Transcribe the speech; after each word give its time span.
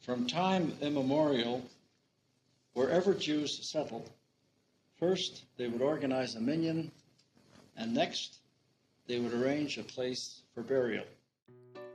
From 0.00 0.26
time 0.26 0.72
immemorial, 0.80 1.62
wherever 2.72 3.12
Jews 3.12 3.68
settled, 3.68 4.10
first 4.98 5.44
they 5.58 5.68
would 5.68 5.82
organize 5.82 6.34
a 6.34 6.40
minyan, 6.40 6.90
and 7.76 7.92
next 7.92 8.38
they 9.06 9.18
would 9.18 9.34
arrange 9.34 9.76
a 9.76 9.82
place 9.82 10.40
for 10.54 10.62
burial. 10.62 11.04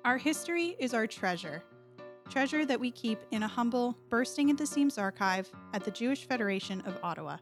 Our 0.04 0.18
history 0.18 0.76
is 0.78 0.94
our 0.94 1.08
treasure. 1.08 1.64
Treasure 2.30 2.64
that 2.66 2.80
we 2.80 2.92
keep 2.92 3.20
in 3.32 3.42
a 3.42 3.48
humble, 3.48 3.98
bursting 4.10 4.52
at 4.52 4.58
the 4.58 4.68
seams 4.68 5.00
archive 5.00 5.50
at 5.74 5.84
the 5.84 5.92
Jewish 5.92 6.28
Federation 6.28 6.82
of 6.82 7.00
Ottawa. 7.04 7.38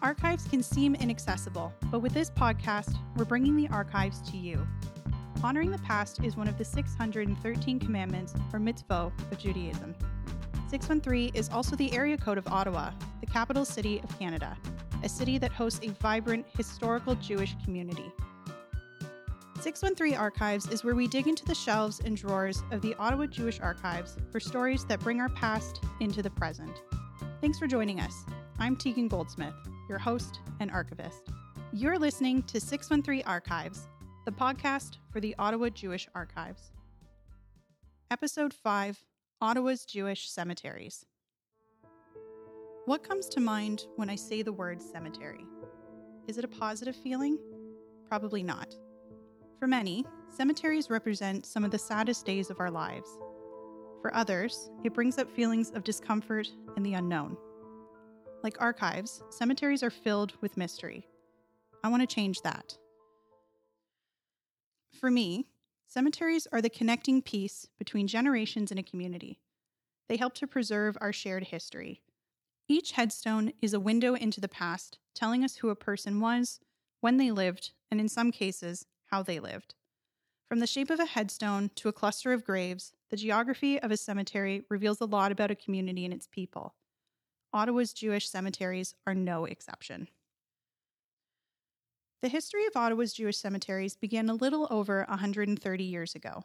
Archives 0.00 0.44
can 0.48 0.62
seem 0.62 0.94
inaccessible, 0.94 1.74
but 1.90 2.00
with 2.00 2.14
this 2.14 2.30
podcast, 2.30 2.96
we're 3.16 3.26
bringing 3.26 3.54
the 3.54 3.68
archives 3.68 4.22
to 4.30 4.38
you. 4.38 4.66
Honoring 5.42 5.70
the 5.70 5.78
past 5.78 6.22
is 6.22 6.36
one 6.36 6.48
of 6.48 6.58
the 6.58 6.64
613 6.64 7.80
commandments, 7.80 8.34
or 8.52 8.58
mitzvot, 8.60 9.10
of 9.32 9.38
Judaism. 9.38 9.94
613 10.68 11.30
is 11.34 11.48
also 11.48 11.74
the 11.76 11.90
area 11.94 12.18
code 12.18 12.36
of 12.36 12.46
Ottawa, 12.48 12.90
the 13.20 13.26
capital 13.26 13.64
city 13.64 14.02
of 14.04 14.18
Canada, 14.18 14.54
a 15.02 15.08
city 15.08 15.38
that 15.38 15.50
hosts 15.50 15.80
a 15.82 15.92
vibrant 15.92 16.44
historical 16.58 17.14
Jewish 17.14 17.56
community. 17.64 18.12
613 19.60 20.14
Archives 20.14 20.68
is 20.68 20.84
where 20.84 20.94
we 20.94 21.08
dig 21.08 21.26
into 21.26 21.46
the 21.46 21.54
shelves 21.54 22.02
and 22.04 22.18
drawers 22.18 22.62
of 22.70 22.82
the 22.82 22.94
Ottawa 22.98 23.24
Jewish 23.24 23.60
Archives 23.60 24.18
for 24.30 24.40
stories 24.40 24.84
that 24.84 25.00
bring 25.00 25.22
our 25.22 25.30
past 25.30 25.82
into 26.00 26.22
the 26.22 26.30
present. 26.30 26.82
Thanks 27.40 27.58
for 27.58 27.66
joining 27.66 27.98
us. 27.98 28.26
I'm 28.58 28.76
Tegan 28.76 29.08
Goldsmith, 29.08 29.54
your 29.88 29.98
host 29.98 30.40
and 30.60 30.70
archivist. 30.70 31.30
You're 31.72 31.98
listening 31.98 32.42
to 32.42 32.60
613 32.60 33.22
Archives, 33.26 33.88
the 34.26 34.32
podcast 34.32 34.98
for 35.10 35.18
the 35.18 35.34
Ottawa 35.38 35.70
Jewish 35.70 36.06
Archives. 36.14 36.72
Episode 38.10 38.52
5 38.52 39.02
Ottawa's 39.40 39.86
Jewish 39.86 40.30
Cemeteries. 40.30 41.06
What 42.84 43.02
comes 43.02 43.30
to 43.30 43.40
mind 43.40 43.86
when 43.96 44.10
I 44.10 44.16
say 44.16 44.42
the 44.42 44.52
word 44.52 44.82
cemetery? 44.82 45.46
Is 46.28 46.36
it 46.36 46.44
a 46.44 46.48
positive 46.48 46.94
feeling? 46.94 47.38
Probably 48.08 48.42
not. 48.42 48.74
For 49.58 49.66
many, 49.66 50.04
cemeteries 50.28 50.90
represent 50.90 51.46
some 51.46 51.64
of 51.64 51.70
the 51.70 51.78
saddest 51.78 52.26
days 52.26 52.50
of 52.50 52.60
our 52.60 52.70
lives. 52.70 53.08
For 54.02 54.14
others, 54.14 54.70
it 54.84 54.92
brings 54.92 55.16
up 55.16 55.30
feelings 55.30 55.70
of 55.70 55.82
discomfort 55.82 56.46
and 56.76 56.84
the 56.84 56.94
unknown. 56.94 57.38
Like 58.42 58.60
archives, 58.60 59.22
cemeteries 59.30 59.82
are 59.82 59.90
filled 59.90 60.34
with 60.42 60.58
mystery. 60.58 61.06
I 61.82 61.88
want 61.88 62.02
to 62.02 62.14
change 62.14 62.42
that. 62.42 62.76
For 64.92 65.10
me, 65.10 65.46
cemeteries 65.86 66.46
are 66.52 66.60
the 66.60 66.68
connecting 66.68 67.22
piece 67.22 67.66
between 67.78 68.06
generations 68.06 68.70
in 68.70 68.78
a 68.78 68.82
community. 68.82 69.40
They 70.08 70.16
help 70.16 70.34
to 70.34 70.46
preserve 70.46 70.98
our 71.00 71.12
shared 71.12 71.44
history. 71.44 72.02
Each 72.68 72.92
headstone 72.92 73.52
is 73.60 73.74
a 73.74 73.80
window 73.80 74.14
into 74.14 74.40
the 74.40 74.48
past, 74.48 74.98
telling 75.14 75.42
us 75.42 75.56
who 75.56 75.70
a 75.70 75.76
person 75.76 76.20
was, 76.20 76.60
when 77.00 77.16
they 77.16 77.30
lived, 77.30 77.72
and 77.90 78.00
in 78.00 78.08
some 78.08 78.30
cases, 78.30 78.86
how 79.06 79.22
they 79.22 79.40
lived. 79.40 79.74
From 80.48 80.58
the 80.58 80.66
shape 80.66 80.90
of 80.90 81.00
a 81.00 81.06
headstone 81.06 81.70
to 81.76 81.88
a 81.88 81.92
cluster 81.92 82.32
of 82.32 82.44
graves, 82.44 82.92
the 83.08 83.16
geography 83.16 83.80
of 83.80 83.90
a 83.90 83.96
cemetery 83.96 84.64
reveals 84.68 85.00
a 85.00 85.06
lot 85.06 85.32
about 85.32 85.50
a 85.50 85.56
community 85.56 86.04
and 86.04 86.12
its 86.12 86.26
people. 86.26 86.74
Ottawa's 87.52 87.92
Jewish 87.92 88.28
cemeteries 88.28 88.94
are 89.06 89.14
no 89.14 89.44
exception. 89.44 90.08
The 92.22 92.28
history 92.28 92.66
of 92.66 92.76
Ottawa's 92.76 93.14
Jewish 93.14 93.38
cemeteries 93.38 93.96
began 93.96 94.28
a 94.28 94.34
little 94.34 94.68
over 94.70 95.06
130 95.08 95.84
years 95.84 96.14
ago. 96.14 96.44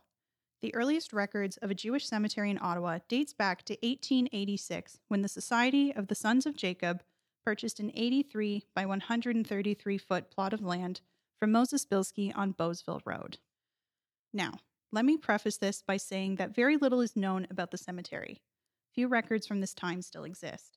The 0.62 0.74
earliest 0.74 1.12
records 1.12 1.58
of 1.58 1.70
a 1.70 1.76
Jewish 1.76 2.08
cemetery 2.08 2.50
in 2.50 2.58
Ottawa 2.62 3.00
dates 3.10 3.34
back 3.34 3.64
to 3.66 3.74
1886 3.74 5.00
when 5.10 5.22
the 5.22 5.28
Society 5.28 5.94
of 5.94 6.08
the 6.08 6.16
Sons 6.16 6.46
of 6.46 6.56
Jacob 6.56 7.04
purchased 7.46 7.82
an 7.82 7.92
83 7.94 8.64
by 8.74 8.86
133 8.86 9.98
foot 9.98 10.32
plot 10.32 10.54
of 10.54 10.64
land 10.64 11.02
from 11.42 11.52
Moses 11.52 11.86
Bilsky 11.86 12.32
on 12.34 12.54
Bowesville 12.54 13.02
Road. 13.06 13.40
Now, 14.34 14.54
let 14.94 15.04
me 15.04 15.18
preface 15.18 15.58
this 15.58 15.82
by 15.82 15.98
saying 15.98 16.38
that 16.38 16.56
very 16.56 16.78
little 16.78 17.02
is 17.02 17.18
known 17.18 17.48
about 17.50 17.72
the 17.72 17.78
cemetery. 17.78 18.42
Few 18.94 19.10
records 19.10 19.46
from 19.46 19.60
this 19.60 19.74
time 19.74 20.02
still 20.02 20.24
exist. 20.24 20.75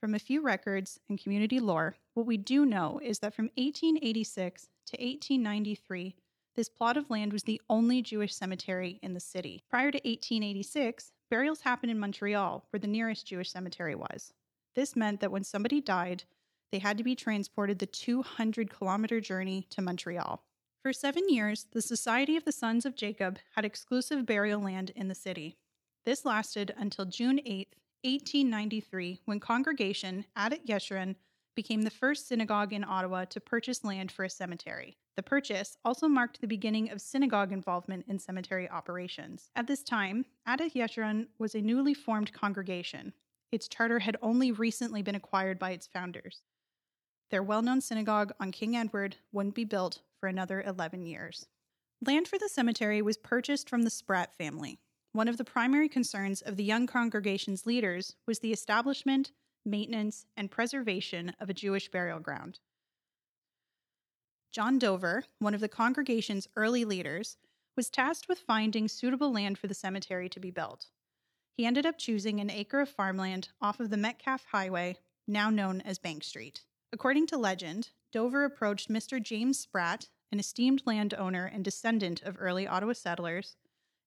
From 0.00 0.14
a 0.14 0.20
few 0.20 0.42
records 0.42 1.00
and 1.08 1.20
community 1.20 1.58
lore, 1.58 1.96
what 2.14 2.24
we 2.24 2.36
do 2.36 2.64
know 2.64 3.00
is 3.02 3.18
that 3.18 3.34
from 3.34 3.46
1886 3.56 4.68
to 4.86 4.92
1893, 4.92 6.14
this 6.54 6.68
plot 6.68 6.96
of 6.96 7.10
land 7.10 7.32
was 7.32 7.42
the 7.42 7.60
only 7.68 8.00
Jewish 8.00 8.32
cemetery 8.32 9.00
in 9.02 9.14
the 9.14 9.20
city. 9.20 9.64
Prior 9.68 9.90
to 9.90 9.98
1886, 9.98 11.10
burials 11.28 11.62
happened 11.62 11.90
in 11.90 11.98
Montreal, 11.98 12.64
where 12.70 12.78
the 12.78 12.86
nearest 12.86 13.26
Jewish 13.26 13.50
cemetery 13.50 13.96
was. 13.96 14.32
This 14.76 14.94
meant 14.94 15.18
that 15.18 15.32
when 15.32 15.42
somebody 15.42 15.80
died, 15.80 16.22
they 16.70 16.78
had 16.78 16.96
to 16.98 17.04
be 17.04 17.16
transported 17.16 17.80
the 17.80 17.86
200 17.86 18.70
kilometer 18.70 19.20
journey 19.20 19.66
to 19.70 19.82
Montreal. 19.82 20.44
For 20.80 20.92
seven 20.92 21.28
years, 21.28 21.66
the 21.72 21.82
Society 21.82 22.36
of 22.36 22.44
the 22.44 22.52
Sons 22.52 22.86
of 22.86 22.94
Jacob 22.94 23.40
had 23.56 23.64
exclusive 23.64 24.26
burial 24.26 24.60
land 24.60 24.90
in 24.94 25.08
the 25.08 25.14
city. 25.14 25.58
This 26.04 26.24
lasted 26.24 26.72
until 26.76 27.04
June 27.04 27.40
8, 27.44 27.74
1893, 28.04 29.20
when 29.24 29.40
congregation 29.40 30.24
Adat 30.36 30.66
Yeshurun 30.66 31.16
became 31.56 31.82
the 31.82 31.90
first 31.90 32.28
synagogue 32.28 32.72
in 32.72 32.84
Ottawa 32.84 33.24
to 33.24 33.40
purchase 33.40 33.82
land 33.82 34.12
for 34.12 34.24
a 34.24 34.30
cemetery. 34.30 34.96
The 35.16 35.24
purchase 35.24 35.76
also 35.84 36.06
marked 36.06 36.40
the 36.40 36.46
beginning 36.46 36.90
of 36.90 37.00
synagogue 37.00 37.50
involvement 37.50 38.04
in 38.06 38.20
cemetery 38.20 38.70
operations. 38.70 39.50
At 39.56 39.66
this 39.66 39.82
time, 39.82 40.26
Adat 40.46 40.74
Yeshurun 40.74 41.26
was 41.38 41.56
a 41.56 41.60
newly 41.60 41.94
formed 41.94 42.32
congregation. 42.32 43.12
Its 43.50 43.66
charter 43.66 43.98
had 43.98 44.16
only 44.22 44.52
recently 44.52 45.02
been 45.02 45.16
acquired 45.16 45.58
by 45.58 45.72
its 45.72 45.88
founders. 45.88 46.42
Their 47.30 47.42
well 47.42 47.62
known 47.62 47.80
synagogue 47.80 48.32
on 48.38 48.52
King 48.52 48.76
Edward 48.76 49.16
wouldn't 49.32 49.56
be 49.56 49.64
built 49.64 50.02
for 50.20 50.28
another 50.28 50.62
11 50.62 51.04
years. 51.04 51.46
Land 52.06 52.28
for 52.28 52.38
the 52.38 52.48
cemetery 52.48 53.02
was 53.02 53.16
purchased 53.16 53.68
from 53.68 53.82
the 53.82 53.90
Spratt 53.90 54.32
family. 54.32 54.78
One 55.18 55.26
of 55.26 55.36
the 55.36 55.42
primary 55.42 55.88
concerns 55.88 56.42
of 56.42 56.54
the 56.54 56.62
young 56.62 56.86
congregation's 56.86 57.66
leaders 57.66 58.14
was 58.24 58.38
the 58.38 58.52
establishment, 58.52 59.32
maintenance, 59.64 60.26
and 60.36 60.48
preservation 60.48 61.34
of 61.40 61.50
a 61.50 61.54
Jewish 61.54 61.90
burial 61.90 62.20
ground. 62.20 62.60
John 64.52 64.78
Dover, 64.78 65.24
one 65.40 65.54
of 65.54 65.60
the 65.60 65.68
congregation's 65.68 66.46
early 66.54 66.84
leaders, 66.84 67.36
was 67.76 67.90
tasked 67.90 68.28
with 68.28 68.38
finding 68.38 68.86
suitable 68.86 69.32
land 69.32 69.58
for 69.58 69.66
the 69.66 69.74
cemetery 69.74 70.28
to 70.28 70.38
be 70.38 70.52
built. 70.52 70.86
He 71.56 71.66
ended 71.66 71.84
up 71.84 71.98
choosing 71.98 72.38
an 72.38 72.48
acre 72.48 72.78
of 72.78 72.88
farmland 72.88 73.48
off 73.60 73.80
of 73.80 73.90
the 73.90 73.96
Metcalfe 73.96 74.46
Highway, 74.52 74.98
now 75.26 75.50
known 75.50 75.80
as 75.80 75.98
Bank 75.98 76.22
Street. 76.22 76.62
According 76.92 77.26
to 77.26 77.36
legend, 77.36 77.88
Dover 78.12 78.44
approached 78.44 78.88
Mr. 78.88 79.20
James 79.20 79.58
Spratt, 79.58 80.10
an 80.30 80.38
esteemed 80.38 80.84
landowner 80.86 81.46
and 81.46 81.64
descendant 81.64 82.22
of 82.22 82.36
early 82.38 82.68
Ottawa 82.68 82.92
settlers, 82.92 83.56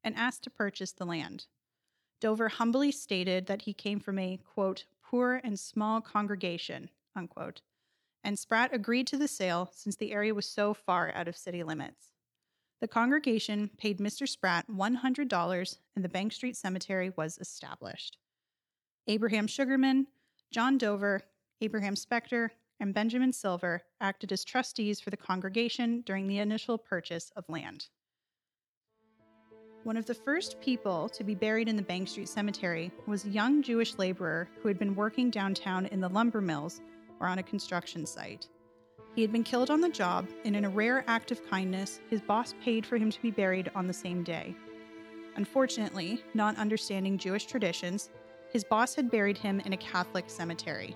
and 0.03 0.16
asked 0.16 0.44
to 0.44 0.50
purchase 0.50 0.91
the 0.91 1.06
land. 1.06 1.45
Dover 2.19 2.50
humbly 2.50 2.91
stated 2.91 3.47
that 3.47 3.63
he 3.63 3.73
came 3.73 4.00
from 4.00 4.19
a, 4.19 4.38
quote, 4.38 4.85
poor 5.03 5.41
and 5.44 5.59
small 5.59 6.01
congregation, 6.01 6.89
unquote, 7.16 7.62
and 8.23 8.38
Spratt 8.38 8.73
agreed 8.73 9.07
to 9.07 9.17
the 9.17 9.28
sale 9.28 9.69
since 9.73 9.95
the 9.95 10.12
area 10.12 10.34
was 10.34 10.45
so 10.45 10.73
far 10.73 11.12
out 11.16 11.28
of 11.28 11.35
city 11.35 11.63
limits. 11.63 12.13
The 12.79 12.88
congregation 12.88 13.69
paid 13.78 14.00
Mr. 14.00 14.28
Spratt 14.28 14.67
$100 14.67 15.78
and 15.95 16.06
the 16.06 16.09
Bank 16.09 16.33
Street 16.33 16.56
Cemetery 16.56 17.12
was 17.16 17.38
established. 17.38 18.18
Abraham 19.07 19.47
Sugarman, 19.47 20.07
John 20.51 20.78
Dover, 20.78 21.23
Abraham 21.62 21.95
Spector, 21.95 22.50
and 22.79 22.94
Benjamin 22.94 23.33
Silver 23.33 23.83
acted 24.00 24.31
as 24.31 24.44
trustees 24.44 25.00
for 25.00 25.12
the 25.12 25.18
congregation 25.18 26.01
during 26.01 26.28
the 26.28 26.39
initial 26.39 26.78
purchase 26.78 27.31
of 27.35 27.47
land. 27.47 27.88
One 29.84 29.97
of 29.97 30.06
the 30.06 30.14
first 30.14 30.62
people 30.62 31.09
to 31.09 31.24
be 31.24 31.34
buried 31.34 31.68
in 31.68 31.75
the 31.75 31.81
Bank 31.81 32.08
Street 32.08 32.30
Cemetery 32.30 32.92
was 33.07 33.25
a 33.25 33.30
young 33.30 33.63
Jewish 33.63 33.98
laborer 33.98 34.48
who 34.62 34.68
had 34.68 34.78
been 34.78 34.94
working 34.94 35.31
downtown 35.31 35.88
in 35.88 36.00
the 36.00 36.07
lumber 36.07 36.39
mills 36.39 36.81
or 37.19 37.25
on 37.25 37.39
a 37.39 37.44
construction 37.44 38.06
site. 38.06 38.48
He 39.16 39.24
had 39.24 39.31
been 39.31 39.44
killed 39.44 39.72
on 39.72 39.81
the 39.81 39.89
job, 39.89 40.28
and 40.45 40.56
in 40.56 40.66
a 40.66 40.69
rare 40.69 41.04
act 41.07 41.31
of 41.31 41.44
kindness, 41.50 42.00
his 42.12 42.22
boss 42.22 42.54
paid 42.63 42.86
for 42.86 42.98
him 42.98 43.10
to 43.10 43.22
be 43.24 43.31
buried 43.31 43.72
on 43.74 43.88
the 43.88 43.94
same 43.94 44.22
day. 44.22 44.56
Unfortunately, 45.36 46.24
not 46.36 46.57
understanding 46.57 47.18
Jewish 47.18 47.48
traditions, 47.48 48.12
his 48.51 48.63
boss 48.63 48.94
had 48.94 49.10
buried 49.10 49.38
him 49.39 49.62
in 49.62 49.74
a 49.74 49.77
Catholic 49.77 50.25
cemetery. 50.30 50.95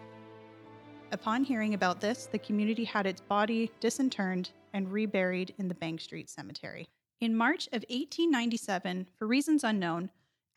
Upon 1.12 1.44
hearing 1.44 1.74
about 1.74 2.02
this, 2.02 2.28
the 2.32 2.38
community 2.38 2.84
had 2.84 3.08
its 3.08 3.22
body 3.22 3.72
disinterred 3.80 4.48
and 4.74 4.92
reburied 4.92 5.56
in 5.58 5.70
the 5.70 5.76
Bank 5.76 6.02
Street 6.02 6.30
Cemetery. 6.30 6.88
In 7.22 7.38
March 7.38 7.68
of 7.68 7.86
1897, 7.88 9.08
for 9.18 9.26
reasons 9.26 9.64
unknown, 9.64 10.10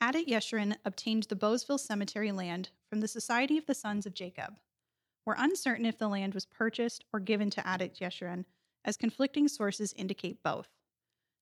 Adat 0.02 0.26
Yeshurun 0.26 0.76
obtained 0.84 1.24
the 1.24 1.36
Bowesville 1.36 1.78
Cemetery 1.78 2.32
land 2.32 2.70
from 2.90 3.00
the 3.00 3.06
Society 3.06 3.56
of 3.56 3.66
the 3.66 3.74
Sons 3.74 4.06
of 4.06 4.14
Jacob. 4.14 4.58
We're 5.24 5.36
uncertain 5.38 5.86
if 5.86 5.98
the 5.98 6.08
land 6.08 6.34
was 6.34 6.46
purchased 6.46 7.04
or 7.12 7.20
given 7.20 7.48
to 7.50 7.60
Adat 7.60 8.00
Yeshurun, 8.00 8.44
as 8.84 8.96
conflicting 8.96 9.46
sources 9.46 9.92
indicate 9.96 10.42
both. 10.42 10.68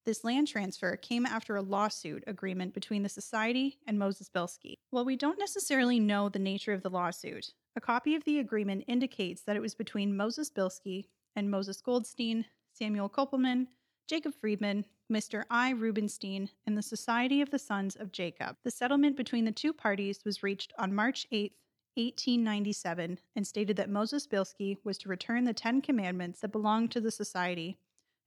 This 0.05 0.23
land 0.23 0.49
transfer 0.49 0.97
came 0.97 1.25
after 1.25 1.57
a 1.57 1.63
lawsuit 1.63 2.23
agreement 2.27 2.75
between 2.75 3.03
the 3.03 3.09
Society 3.09 3.79
and 3.87 3.99
Moses 3.99 4.29
Bilsky. 4.29 4.75
While 4.91 5.07
we 5.07 5.17
don't 5.17 5.39
necessarily 5.39 5.99
know 5.99 6.29
the 6.29 6.39
nature 6.39 6.75
of 6.75 6.83
the 6.83 6.91
lawsuit, 6.91 7.55
a 7.75 7.81
copy 7.81 8.15
of 8.15 8.25
the 8.25 8.39
agreement 8.39 8.85
indicates 8.87 9.43
that 9.43 9.57
it 9.57 9.63
was 9.63 9.75
between 9.75 10.17
Moses 10.17 10.51
Bilsky 10.51 11.07
and 11.35 11.51
Moses 11.51 11.81
Goldstein, 11.81 12.45
Samuel 12.73 13.09
Kopelman, 13.09 13.69
Jacob 14.07 14.35
Friedman, 14.35 14.85
Mr. 15.11 15.44
I. 15.49 15.70
Rubenstein, 15.70 16.50
and 16.67 16.76
the 16.76 16.82
Society 16.82 17.41
of 17.41 17.50
the 17.50 17.58
Sons 17.58 17.94
of 17.94 18.11
Jacob. 18.11 18.56
The 18.64 18.70
settlement 18.70 19.17
between 19.17 19.44
the 19.44 19.53
two 19.53 19.73
parties 19.73 20.25
was 20.25 20.43
reached 20.43 20.73
on 20.79 20.94
March 20.94 21.26
8, 21.31 21.53
1897, 21.94 23.20
and 23.37 23.47
stated 23.47 23.76
that 23.76 23.88
Moses 23.88 24.26
Bilsky 24.26 24.76
was 24.85 24.99
to 24.99 25.08
return 25.08 25.44
the 25.44 25.55
Ten 25.55 25.81
Commandments 25.81 26.41
that 26.41 26.53
belonged 26.53 26.91
to 26.91 27.00
the 27.00 27.12
Society, 27.12 27.79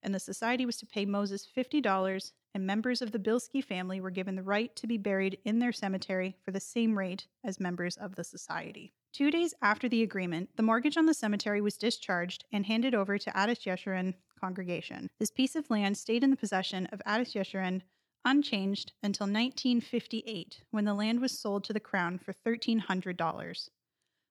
and 0.02 0.16
the 0.16 0.20
Society 0.20 0.66
was 0.66 0.78
to 0.78 0.86
pay 0.86 1.06
Moses 1.06 1.46
$50, 1.56 2.32
and 2.56 2.66
members 2.66 3.02
of 3.02 3.12
the 3.12 3.20
Bilsky 3.20 3.64
family 3.64 4.00
were 4.00 4.10
given 4.10 4.36
the 4.36 4.42
right 4.44 4.74
to 4.78 4.88
be 4.88 4.98
buried 4.98 5.38
in 5.44 5.60
their 5.60 5.74
cemetery 5.74 6.38
for 6.44 6.52
the 6.52 6.60
same 6.60 6.98
rate 6.98 7.28
as 7.44 7.60
members 7.60 7.98
of 7.98 8.16
the 8.16 8.24
Society. 8.24 8.94
Two 9.12 9.32
days 9.32 9.54
after 9.62 9.90
the 9.90 10.04
agreement, 10.04 10.50
the 10.56 10.64
mortgage 10.64 10.96
on 10.96 11.06
the 11.06 11.14
cemetery 11.14 11.62
was 11.62 11.78
discharged 11.78 12.46
and 12.52 12.66
handed 12.66 12.94
over 12.94 13.18
to 13.18 13.32
Adas 13.32 13.66
Yeshurun 13.66 14.14
congregation. 14.40 15.10
This 15.20 15.32
piece 15.32 15.56
of 15.56 15.70
land 15.70 15.98
stayed 15.98 16.24
in 16.24 16.30
the 16.30 16.38
possession 16.38 16.86
of 16.88 17.02
Adas 17.06 17.34
Yeshurun 17.34 17.82
unchanged 18.24 18.94
until 19.02 19.26
1958, 19.26 20.64
when 20.72 20.86
the 20.86 20.94
land 20.94 21.20
was 21.20 21.38
sold 21.38 21.64
to 21.66 21.74
the 21.74 21.80
crown 21.80 22.20
for 22.20 22.34
$1,300. 22.34 23.70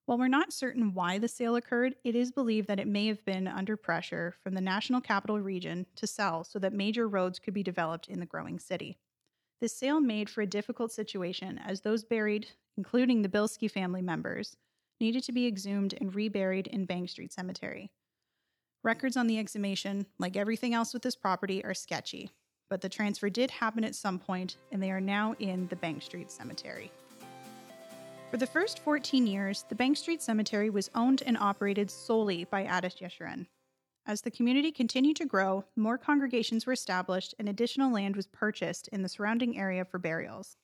While 0.06 0.18
we're 0.18 0.28
not 0.28 0.52
certain 0.52 0.94
why 0.94 1.18
the 1.18 1.28
sale 1.28 1.56
occurred, 1.56 1.96
it 2.02 2.14
is 2.14 2.30
believed 2.30 2.68
that 2.68 2.80
it 2.80 2.86
may 2.86 3.08
have 3.08 3.22
been 3.24 3.46
under 3.46 3.76
pressure 3.76 4.36
from 4.42 4.54
the 4.54 4.60
National 4.60 5.02
Capital 5.02 5.40
Region 5.40 5.86
to 5.96 6.06
sell 6.06 6.44
so 6.44 6.58
that 6.60 6.72
major 6.72 7.06
roads 7.08 7.38
could 7.38 7.52
be 7.52 7.62
developed 7.62 8.08
in 8.08 8.20
the 8.20 8.26
growing 8.26 8.58
city. 8.58 8.96
This 9.60 9.76
sale 9.76 10.00
made 10.00 10.30
for 10.30 10.40
a 10.40 10.46
difficult 10.46 10.92
situation 10.92 11.58
as 11.58 11.80
those 11.80 12.04
buried, 12.04 12.48
including 12.76 13.20
the 13.20 13.28
Bilsky 13.28 13.70
family 13.70 14.00
members, 14.00 14.56
needed 15.00 15.22
to 15.24 15.32
be 15.32 15.46
exhumed 15.46 15.94
and 16.00 16.14
reburied 16.14 16.66
in 16.66 16.84
Bank 16.84 17.08
Street 17.10 17.32
Cemetery. 17.32 17.90
Records 18.84 19.16
on 19.16 19.26
the 19.26 19.38
exhumation, 19.38 20.06
like 20.18 20.36
everything 20.36 20.74
else 20.74 20.92
with 20.92 21.02
this 21.02 21.16
property, 21.16 21.64
are 21.64 21.74
sketchy, 21.74 22.30
but 22.70 22.80
the 22.80 22.88
transfer 22.88 23.28
did 23.28 23.50
happen 23.50 23.84
at 23.84 23.94
some 23.94 24.18
point, 24.18 24.56
and 24.70 24.82
they 24.82 24.90
are 24.90 25.00
now 25.00 25.34
in 25.38 25.66
the 25.68 25.76
Bank 25.76 26.02
Street 26.02 26.30
Cemetery. 26.30 26.90
For 28.30 28.36
the 28.36 28.46
first 28.46 28.80
14 28.80 29.26
years, 29.26 29.64
the 29.68 29.74
Bank 29.74 29.96
Street 29.96 30.22
Cemetery 30.22 30.68
was 30.68 30.90
owned 30.94 31.22
and 31.24 31.38
operated 31.38 31.90
solely 31.90 32.44
by 32.44 32.64
Adas 32.64 33.00
Yeshurun. 33.00 33.46
As 34.06 34.20
the 34.20 34.30
community 34.30 34.70
continued 34.70 35.16
to 35.16 35.26
grow, 35.26 35.64
more 35.76 35.98
congregations 35.98 36.66
were 36.66 36.72
established 36.72 37.34
and 37.38 37.48
additional 37.48 37.92
land 37.92 38.16
was 38.16 38.26
purchased 38.26 38.88
in 38.88 39.02
the 39.02 39.08
surrounding 39.08 39.58
area 39.58 39.84
for 39.84 39.98
burials. 39.98 40.56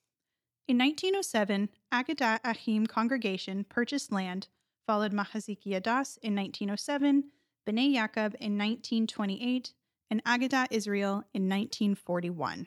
In 0.67 0.79
1907, 0.79 1.69
Agadat 1.93 2.41
Ahim 2.43 2.87
congregation 2.89 3.65
purchased 3.65 4.11
land, 4.11 4.49
followed 4.87 5.13
Mahaziki 5.13 5.79
Adas 5.79 6.17
in 6.23 6.35
1907, 6.35 7.25
B'nai 7.67 7.95
Yaakov 7.95 8.35
in 8.37 8.57
1928, 8.57 9.75
and 10.11 10.25
Agadat 10.25 10.69
Israel 10.71 11.25
in 11.35 11.51
1941. 11.51 12.67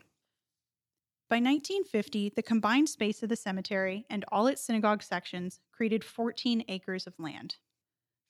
By 1.27 1.37
1950, 1.37 2.33
the 2.35 2.43
combined 2.43 2.87
space 2.87 3.23
of 3.23 3.29
the 3.29 3.35
cemetery 3.35 4.05
and 4.11 4.23
all 4.31 4.45
its 4.45 4.61
synagogue 4.61 5.01
sections 5.01 5.59
created 5.71 6.03
14 6.03 6.65
acres 6.67 7.07
of 7.07 7.17
land. 7.17 7.55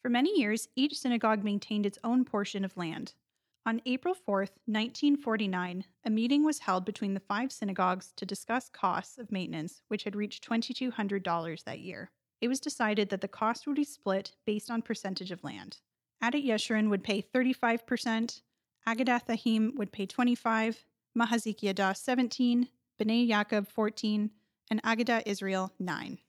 For 0.01 0.09
many 0.09 0.39
years, 0.39 0.69
each 0.77 0.97
synagogue 0.97 1.43
maintained 1.43 1.85
its 1.85 1.99
own 2.05 2.23
portion 2.23 2.63
of 2.63 2.77
land. 2.77 3.15
On 3.67 3.81
April 3.85 4.13
4, 4.13 4.37
1949, 4.65 5.83
a 6.05 6.09
meeting 6.09 6.45
was 6.45 6.59
held 6.59 6.85
between 6.85 7.13
the 7.13 7.19
five 7.19 7.51
synagogues 7.51 8.13
to 8.15 8.25
discuss 8.25 8.69
costs 8.69 9.17
of 9.17 9.29
maintenance, 9.29 9.81
which 9.89 10.05
had 10.05 10.15
reached 10.15 10.47
$2,200 10.49 11.63
that 11.65 11.79
year. 11.81 12.09
It 12.39 12.47
was 12.47 12.61
decided 12.61 13.09
that 13.09 13.19
the 13.19 13.27
cost 13.27 13.67
would 13.67 13.75
be 13.75 13.83
split 13.83 14.31
based 14.45 14.71
on 14.71 14.81
percentage 14.81 15.31
of 15.31 15.43
land. 15.43 15.79
Adat 16.23 16.47
Yeshurun 16.47 16.89
would 16.89 17.03
pay 17.03 17.21
35%, 17.21 18.41
Agadat 18.87 19.27
Ahim 19.27 19.75
would 19.75 19.91
pay 19.91 20.05
25, 20.05 20.85
Mahaziki 21.19 21.69
Adas 21.69 21.97
17, 21.97 22.69
B'nai 22.97 23.29
Yaakov 23.29 23.67
14, 23.67 24.31
and 24.71 24.81
Agadat 24.83 25.23
Israel 25.25 25.73
9. 25.77 26.19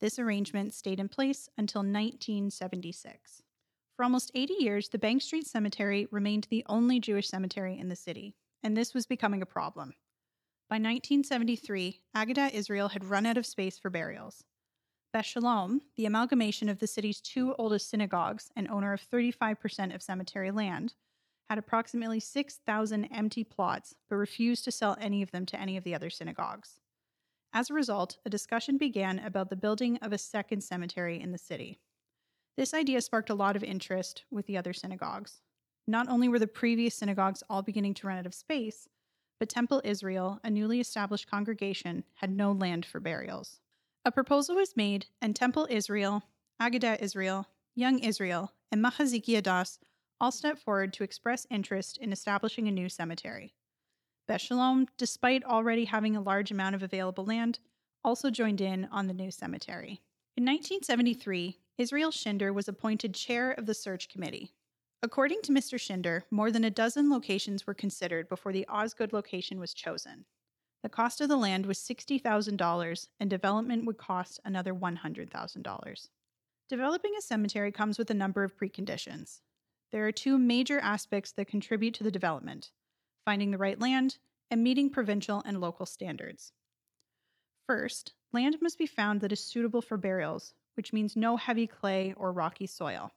This 0.00 0.18
arrangement 0.18 0.74
stayed 0.74 0.98
in 0.98 1.08
place 1.08 1.48
until 1.56 1.82
1976. 1.82 3.42
For 4.00 4.04
almost 4.04 4.30
80 4.34 4.54
years, 4.54 4.88
the 4.88 4.98
Bank 4.98 5.20
Street 5.20 5.46
Cemetery 5.46 6.08
remained 6.10 6.46
the 6.48 6.64
only 6.70 7.00
Jewish 7.00 7.28
cemetery 7.28 7.78
in 7.78 7.90
the 7.90 7.94
city, 7.94 8.34
and 8.62 8.74
this 8.74 8.94
was 8.94 9.04
becoming 9.04 9.42
a 9.42 9.44
problem. 9.44 9.92
By 10.70 10.76
1973, 10.76 12.00
Agadat 12.16 12.54
Israel 12.54 12.88
had 12.88 13.04
run 13.04 13.26
out 13.26 13.36
of 13.36 13.44
space 13.44 13.78
for 13.78 13.90
burials. 13.90 14.42
Beth 15.12 15.26
Shalom, 15.26 15.82
the 15.98 16.06
amalgamation 16.06 16.70
of 16.70 16.78
the 16.78 16.86
city's 16.86 17.20
two 17.20 17.54
oldest 17.58 17.90
synagogues 17.90 18.50
and 18.56 18.70
owner 18.70 18.94
of 18.94 19.02
35% 19.02 19.94
of 19.94 20.00
cemetery 20.00 20.50
land, 20.50 20.94
had 21.50 21.58
approximately 21.58 22.20
6,000 22.20 23.04
empty 23.04 23.44
plots 23.44 23.94
but 24.08 24.16
refused 24.16 24.64
to 24.64 24.72
sell 24.72 24.96
any 24.98 25.20
of 25.20 25.30
them 25.30 25.44
to 25.44 25.60
any 25.60 25.76
of 25.76 25.84
the 25.84 25.94
other 25.94 26.08
synagogues. 26.08 26.80
As 27.52 27.68
a 27.68 27.74
result, 27.74 28.16
a 28.24 28.30
discussion 28.30 28.78
began 28.78 29.18
about 29.18 29.50
the 29.50 29.56
building 29.56 29.98
of 29.98 30.14
a 30.14 30.16
second 30.16 30.62
cemetery 30.62 31.20
in 31.20 31.32
the 31.32 31.36
city. 31.36 31.80
This 32.56 32.74
idea 32.74 33.00
sparked 33.00 33.30
a 33.30 33.34
lot 33.34 33.56
of 33.56 33.64
interest 33.64 34.24
with 34.30 34.46
the 34.46 34.56
other 34.56 34.72
synagogues. 34.72 35.40
Not 35.86 36.08
only 36.08 36.28
were 36.28 36.38
the 36.38 36.46
previous 36.46 36.94
synagogues 36.94 37.42
all 37.48 37.62
beginning 37.62 37.94
to 37.94 38.06
run 38.06 38.18
out 38.18 38.26
of 38.26 38.34
space, 38.34 38.88
but 39.38 39.48
Temple 39.48 39.80
Israel, 39.84 40.38
a 40.44 40.50
newly 40.50 40.80
established 40.80 41.30
congregation, 41.30 42.04
had 42.14 42.30
no 42.30 42.52
land 42.52 42.84
for 42.84 43.00
burials. 43.00 43.60
A 44.04 44.12
proposal 44.12 44.56
was 44.56 44.76
made, 44.76 45.06
and 45.20 45.34
Temple 45.34 45.66
Israel, 45.70 46.22
Agadat 46.60 47.00
Israel, 47.00 47.46
Young 47.74 47.98
Israel, 48.00 48.52
and 48.70 48.84
Mahaziki 48.84 49.40
Adas 49.40 49.78
all 50.20 50.30
stepped 50.30 50.62
forward 50.62 50.92
to 50.92 51.04
express 51.04 51.46
interest 51.50 51.96
in 51.96 52.12
establishing 52.12 52.68
a 52.68 52.70
new 52.70 52.88
cemetery. 52.88 53.54
Beth 54.28 54.42
Shalom, 54.42 54.86
despite 54.98 55.42
already 55.44 55.86
having 55.86 56.14
a 56.14 56.20
large 56.20 56.50
amount 56.50 56.74
of 56.74 56.82
available 56.82 57.24
land, 57.24 57.58
also 58.04 58.30
joined 58.30 58.60
in 58.60 58.86
on 58.92 59.06
the 59.06 59.14
new 59.14 59.30
cemetery. 59.30 60.02
In 60.36 60.44
1973, 60.44 61.58
Israel 61.80 62.10
Schinder 62.10 62.52
was 62.52 62.68
appointed 62.68 63.14
chair 63.14 63.52
of 63.52 63.64
the 63.64 63.72
search 63.72 64.10
committee. 64.10 64.52
According 65.02 65.40
to 65.44 65.52
Mr. 65.52 65.78
Schinder, 65.78 66.24
more 66.30 66.50
than 66.50 66.62
a 66.62 66.70
dozen 66.70 67.08
locations 67.08 67.66
were 67.66 67.72
considered 67.72 68.28
before 68.28 68.52
the 68.52 68.66
Osgood 68.68 69.14
location 69.14 69.58
was 69.58 69.72
chosen. 69.72 70.26
The 70.82 70.90
cost 70.90 71.22
of 71.22 71.30
the 71.30 71.38
land 71.38 71.64
was 71.64 71.78
$60,000 71.78 73.08
and 73.18 73.30
development 73.30 73.86
would 73.86 73.96
cost 73.96 74.40
another 74.44 74.74
$100,000. 74.74 76.08
Developing 76.68 77.12
a 77.18 77.22
cemetery 77.22 77.72
comes 77.72 77.96
with 77.96 78.10
a 78.10 78.14
number 78.14 78.44
of 78.44 78.58
preconditions. 78.58 79.40
There 79.90 80.06
are 80.06 80.12
two 80.12 80.36
major 80.36 80.80
aspects 80.80 81.32
that 81.32 81.48
contribute 81.48 81.94
to 81.94 82.04
the 82.04 82.10
development 82.10 82.72
finding 83.24 83.52
the 83.52 83.58
right 83.58 83.80
land 83.80 84.18
and 84.50 84.62
meeting 84.62 84.90
provincial 84.90 85.42
and 85.46 85.62
local 85.62 85.86
standards. 85.86 86.52
First, 87.66 88.12
land 88.34 88.58
must 88.60 88.76
be 88.76 88.86
found 88.86 89.22
that 89.22 89.32
is 89.32 89.42
suitable 89.42 89.80
for 89.80 89.96
burials, 89.96 90.52
which 90.74 90.92
means 90.92 91.16
no 91.16 91.36
heavy 91.36 91.66
clay 91.66 92.14
or 92.16 92.32
rocky 92.32 92.66
soil. 92.66 93.12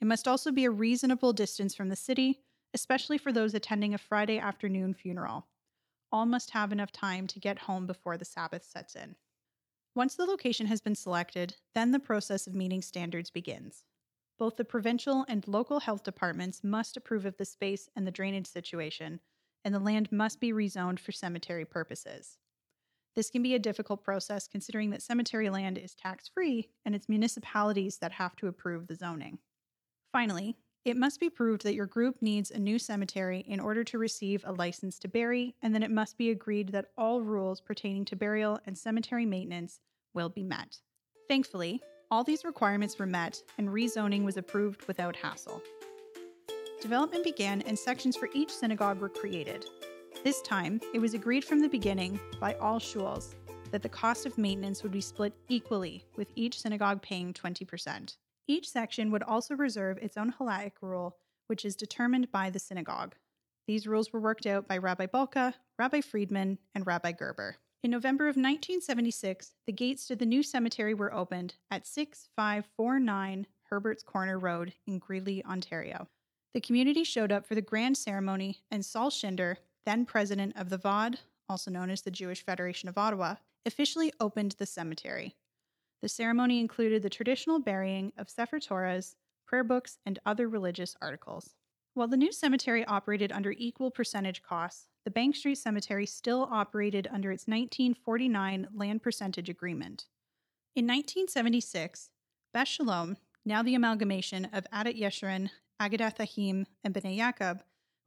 It 0.00 0.06
must 0.06 0.26
also 0.26 0.50
be 0.50 0.64
a 0.64 0.70
reasonable 0.70 1.32
distance 1.32 1.74
from 1.74 1.88
the 1.88 1.96
city, 1.96 2.40
especially 2.72 3.18
for 3.18 3.32
those 3.32 3.54
attending 3.54 3.94
a 3.94 3.98
Friday 3.98 4.38
afternoon 4.38 4.94
funeral 4.94 5.46
all 6.12 6.26
must 6.26 6.50
have 6.50 6.72
enough 6.72 6.92
time 6.92 7.26
to 7.28 7.40
get 7.40 7.60
home 7.60 7.86
before 7.86 8.16
the 8.16 8.24
Sabbath 8.24 8.64
sets 8.64 8.94
in. 8.94 9.16
Once 9.94 10.14
the 10.14 10.24
location 10.24 10.66
has 10.66 10.80
been 10.80 10.94
selected, 10.94 11.56
then 11.74 11.90
the 11.90 11.98
process 11.98 12.46
of 12.46 12.54
meeting 12.54 12.82
standards 12.82 13.30
begins. 13.30 13.84
Both 14.38 14.56
the 14.56 14.64
provincial 14.64 15.24
and 15.28 15.46
local 15.46 15.80
health 15.80 16.02
departments 16.02 16.64
must 16.64 16.96
approve 16.96 17.26
of 17.26 17.36
the 17.36 17.44
space 17.44 17.88
and 17.94 18.06
the 18.06 18.12
drainage 18.12 18.46
situation, 18.46 19.20
and 19.64 19.74
the 19.74 19.80
land 19.80 20.10
must 20.10 20.40
be 20.40 20.52
rezoned 20.52 20.98
for 20.98 21.12
cemetery 21.12 21.64
purposes. 21.64 22.38
This 23.16 23.30
can 23.30 23.42
be 23.42 23.54
a 23.54 23.58
difficult 23.58 24.04
process 24.04 24.46
considering 24.46 24.90
that 24.90 25.02
cemetery 25.02 25.50
land 25.50 25.78
is 25.78 25.94
tax 25.94 26.28
free 26.28 26.68
and 26.84 26.94
it's 26.94 27.08
municipalities 27.08 27.98
that 27.98 28.12
have 28.12 28.36
to 28.36 28.46
approve 28.46 28.86
the 28.86 28.94
zoning. 28.94 29.38
Finally, 30.12 30.56
it 30.84 30.96
must 30.96 31.20
be 31.20 31.28
proved 31.28 31.62
that 31.64 31.74
your 31.74 31.86
group 31.86 32.22
needs 32.22 32.50
a 32.50 32.58
new 32.58 32.78
cemetery 32.78 33.44
in 33.46 33.60
order 33.60 33.84
to 33.84 33.98
receive 33.98 34.42
a 34.46 34.52
license 34.52 34.98
to 35.00 35.08
bury, 35.08 35.54
and 35.60 35.74
then 35.74 35.82
it 35.82 35.90
must 35.90 36.16
be 36.16 36.30
agreed 36.30 36.70
that 36.70 36.86
all 36.96 37.20
rules 37.20 37.60
pertaining 37.60 38.06
to 38.06 38.16
burial 38.16 38.58
and 38.64 38.78
cemetery 38.78 39.26
maintenance 39.26 39.80
will 40.14 40.30
be 40.30 40.42
met. 40.42 40.78
Thankfully, 41.28 41.82
all 42.10 42.24
these 42.24 42.44
requirements 42.44 42.98
were 42.98 43.06
met, 43.06 43.42
and 43.58 43.68
rezoning 43.68 44.24
was 44.24 44.38
approved 44.38 44.86
without 44.88 45.14
hassle. 45.14 45.62
Development 46.80 47.22
began, 47.22 47.60
and 47.62 47.78
sections 47.78 48.16
for 48.16 48.30
each 48.32 48.50
synagogue 48.50 49.00
were 49.00 49.10
created. 49.10 49.66
This 50.22 50.42
time, 50.42 50.80
it 50.92 50.98
was 50.98 51.14
agreed 51.14 51.44
from 51.44 51.60
the 51.60 51.68
beginning 51.68 52.20
by 52.38 52.54
all 52.54 52.78
shuls 52.78 53.34
that 53.70 53.82
the 53.82 53.88
cost 53.88 54.26
of 54.26 54.36
maintenance 54.36 54.82
would 54.82 54.92
be 54.92 55.00
split 55.00 55.32
equally, 55.48 56.04
with 56.16 56.28
each 56.34 56.60
synagogue 56.60 57.00
paying 57.02 57.32
20%. 57.32 58.16
Each 58.46 58.68
section 58.68 59.10
would 59.10 59.22
also 59.22 59.54
reserve 59.54 59.98
its 59.98 60.16
own 60.16 60.32
halachic 60.32 60.72
rule, 60.82 61.16
which 61.46 61.64
is 61.64 61.76
determined 61.76 62.30
by 62.32 62.50
the 62.50 62.58
synagogue. 62.58 63.14
These 63.66 63.86
rules 63.86 64.12
were 64.12 64.20
worked 64.20 64.46
out 64.46 64.66
by 64.66 64.78
Rabbi 64.78 65.06
Bulka, 65.06 65.54
Rabbi 65.78 66.00
Friedman, 66.00 66.58
and 66.74 66.86
Rabbi 66.86 67.12
Gerber. 67.12 67.56
In 67.82 67.90
November 67.90 68.24
of 68.24 68.36
1976, 68.36 69.52
the 69.66 69.72
gates 69.72 70.06
to 70.08 70.16
the 70.16 70.26
new 70.26 70.42
cemetery 70.42 70.92
were 70.92 71.14
opened 71.14 71.54
at 71.70 71.86
6549 71.86 73.46
Herbert's 73.70 74.02
Corner 74.02 74.38
Road 74.38 74.74
in 74.86 74.98
Greely, 74.98 75.44
Ontario. 75.44 76.08
The 76.52 76.60
community 76.60 77.04
showed 77.04 77.30
up 77.30 77.46
for 77.46 77.54
the 77.54 77.62
grand 77.62 77.96
ceremony, 77.96 78.58
and 78.70 78.84
Saul 78.84 79.10
Schinder, 79.10 79.56
then 79.86 80.04
president 80.04 80.56
of 80.56 80.68
the 80.68 80.78
Vaad, 80.78 81.16
also 81.48 81.70
known 81.70 81.90
as 81.90 82.02
the 82.02 82.10
Jewish 82.10 82.44
Federation 82.44 82.88
of 82.88 82.98
Ottawa, 82.98 83.36
officially 83.66 84.12
opened 84.20 84.52
the 84.52 84.66
cemetery. 84.66 85.36
The 86.02 86.08
ceremony 86.08 86.60
included 86.60 87.02
the 87.02 87.10
traditional 87.10 87.58
burying 87.58 88.12
of 88.16 88.30
Sefer 88.30 88.58
Torahs, 88.58 89.16
prayer 89.46 89.64
books, 89.64 89.98
and 90.06 90.18
other 90.24 90.48
religious 90.48 90.96
articles. 91.02 91.54
While 91.94 92.08
the 92.08 92.16
new 92.16 92.32
cemetery 92.32 92.84
operated 92.84 93.32
under 93.32 93.50
equal 93.50 93.90
percentage 93.90 94.42
costs, 94.42 94.86
the 95.04 95.10
Bank 95.10 95.34
Street 95.34 95.56
Cemetery 95.56 96.06
still 96.06 96.48
operated 96.50 97.08
under 97.12 97.32
its 97.32 97.46
1949 97.46 98.68
land 98.74 99.02
percentage 99.02 99.48
agreement. 99.48 100.06
In 100.76 100.86
1976, 100.86 102.10
Beth 102.52 102.68
Shalom, 102.68 103.16
now 103.44 103.62
the 103.62 103.74
amalgamation 103.74 104.46
of 104.52 104.66
Adat 104.72 105.00
Yeshurun, 105.00 105.50
Agadat 105.80 106.18
Ahim, 106.18 106.66
and 106.84 106.94
Bnei 106.94 107.18
Yaakov, 107.18 107.60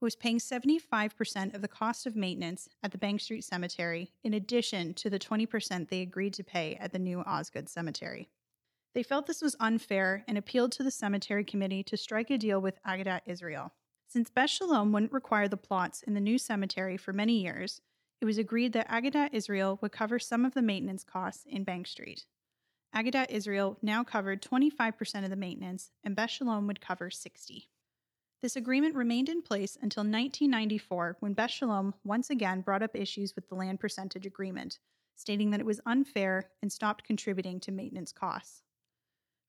was 0.04 0.16
paying 0.16 0.38
75% 0.38 1.56
of 1.56 1.62
the 1.62 1.68
cost 1.68 2.06
of 2.06 2.16
maintenance 2.16 2.68
at 2.84 2.92
the 2.92 2.98
Bank 2.98 3.22
Street 3.22 3.44
Cemetery, 3.44 4.12
in 4.24 4.34
addition 4.34 4.94
to 4.96 5.10
the 5.10 5.18
20% 5.18 5.90
they 5.90 6.02
agreed 6.02 6.34
to 6.34 6.44
pay 6.44 6.76
at 6.76 6.92
the 6.92 7.00
new 7.00 7.22
Osgood 7.22 7.70
Cemetery. 7.70 8.30
They 8.94 9.02
felt 9.02 9.26
this 9.26 9.42
was 9.42 9.56
unfair 9.60 10.24
and 10.28 10.38
appealed 10.38 10.74
to 10.74 10.84
the 10.84 10.92
cemetery 10.92 11.44
committee 11.44 11.84
to 11.84 11.98
strike 11.98 12.30
a 12.30 12.38
deal 12.38 12.62
with 12.62 12.84
Agadat 12.84 13.22
Israel. 13.26 13.74
Since 14.08 14.30
Beth 14.30 14.50
Shalom 14.50 14.92
wouldn't 14.92 15.14
require 15.14 15.48
the 15.48 15.58
plots 15.58 16.04
in 16.04 16.14
the 16.14 16.20
new 16.20 16.38
cemetery 16.38 16.98
for 16.98 17.14
many 17.14 17.42
years, 17.42 17.82
it 18.22 18.26
was 18.26 18.38
agreed 18.38 18.74
that 18.74 18.90
Agadat 18.90 19.30
Israel 19.32 19.80
would 19.82 19.92
cover 19.92 20.20
some 20.20 20.46
of 20.46 20.54
the 20.54 20.62
maintenance 20.62 21.04
costs 21.04 21.46
in 21.48 21.64
Bank 21.64 21.88
Street. 21.88 22.26
Agadat 22.94 23.32
Israel 23.32 23.78
now 23.82 24.04
covered 24.04 24.44
25% 24.44 25.24
of 25.24 25.30
the 25.32 25.36
maintenance, 25.36 25.92
and 26.04 26.16
Beth 26.16 26.30
Shalom 26.30 26.68
would 26.68 26.82
cover 26.82 27.10
60. 27.10 27.70
This 28.44 28.58
agreement 28.58 28.96
remained 28.96 29.30
in 29.30 29.42
place 29.42 29.78
until 29.82 30.02
1994 30.02 31.16
when 31.22 31.32
Beth 31.32 31.50
Shalom 31.50 31.94
once 32.04 32.30
again 32.30 32.60
brought 32.60 32.84
up 32.84 32.94
issues 32.94 33.36
with 33.36 33.48
the 33.48 33.56
land 33.56 33.80
percentage 33.80 34.26
agreement, 34.26 34.80
stating 35.16 35.52
that 35.52 35.62
it 35.62 35.66
was 35.66 35.80
unfair 35.86 36.50
and 36.62 36.70
stopped 36.70 37.06
contributing 37.06 37.62
to 37.62 37.72
maintenance 37.72 38.12
costs. 38.12 38.62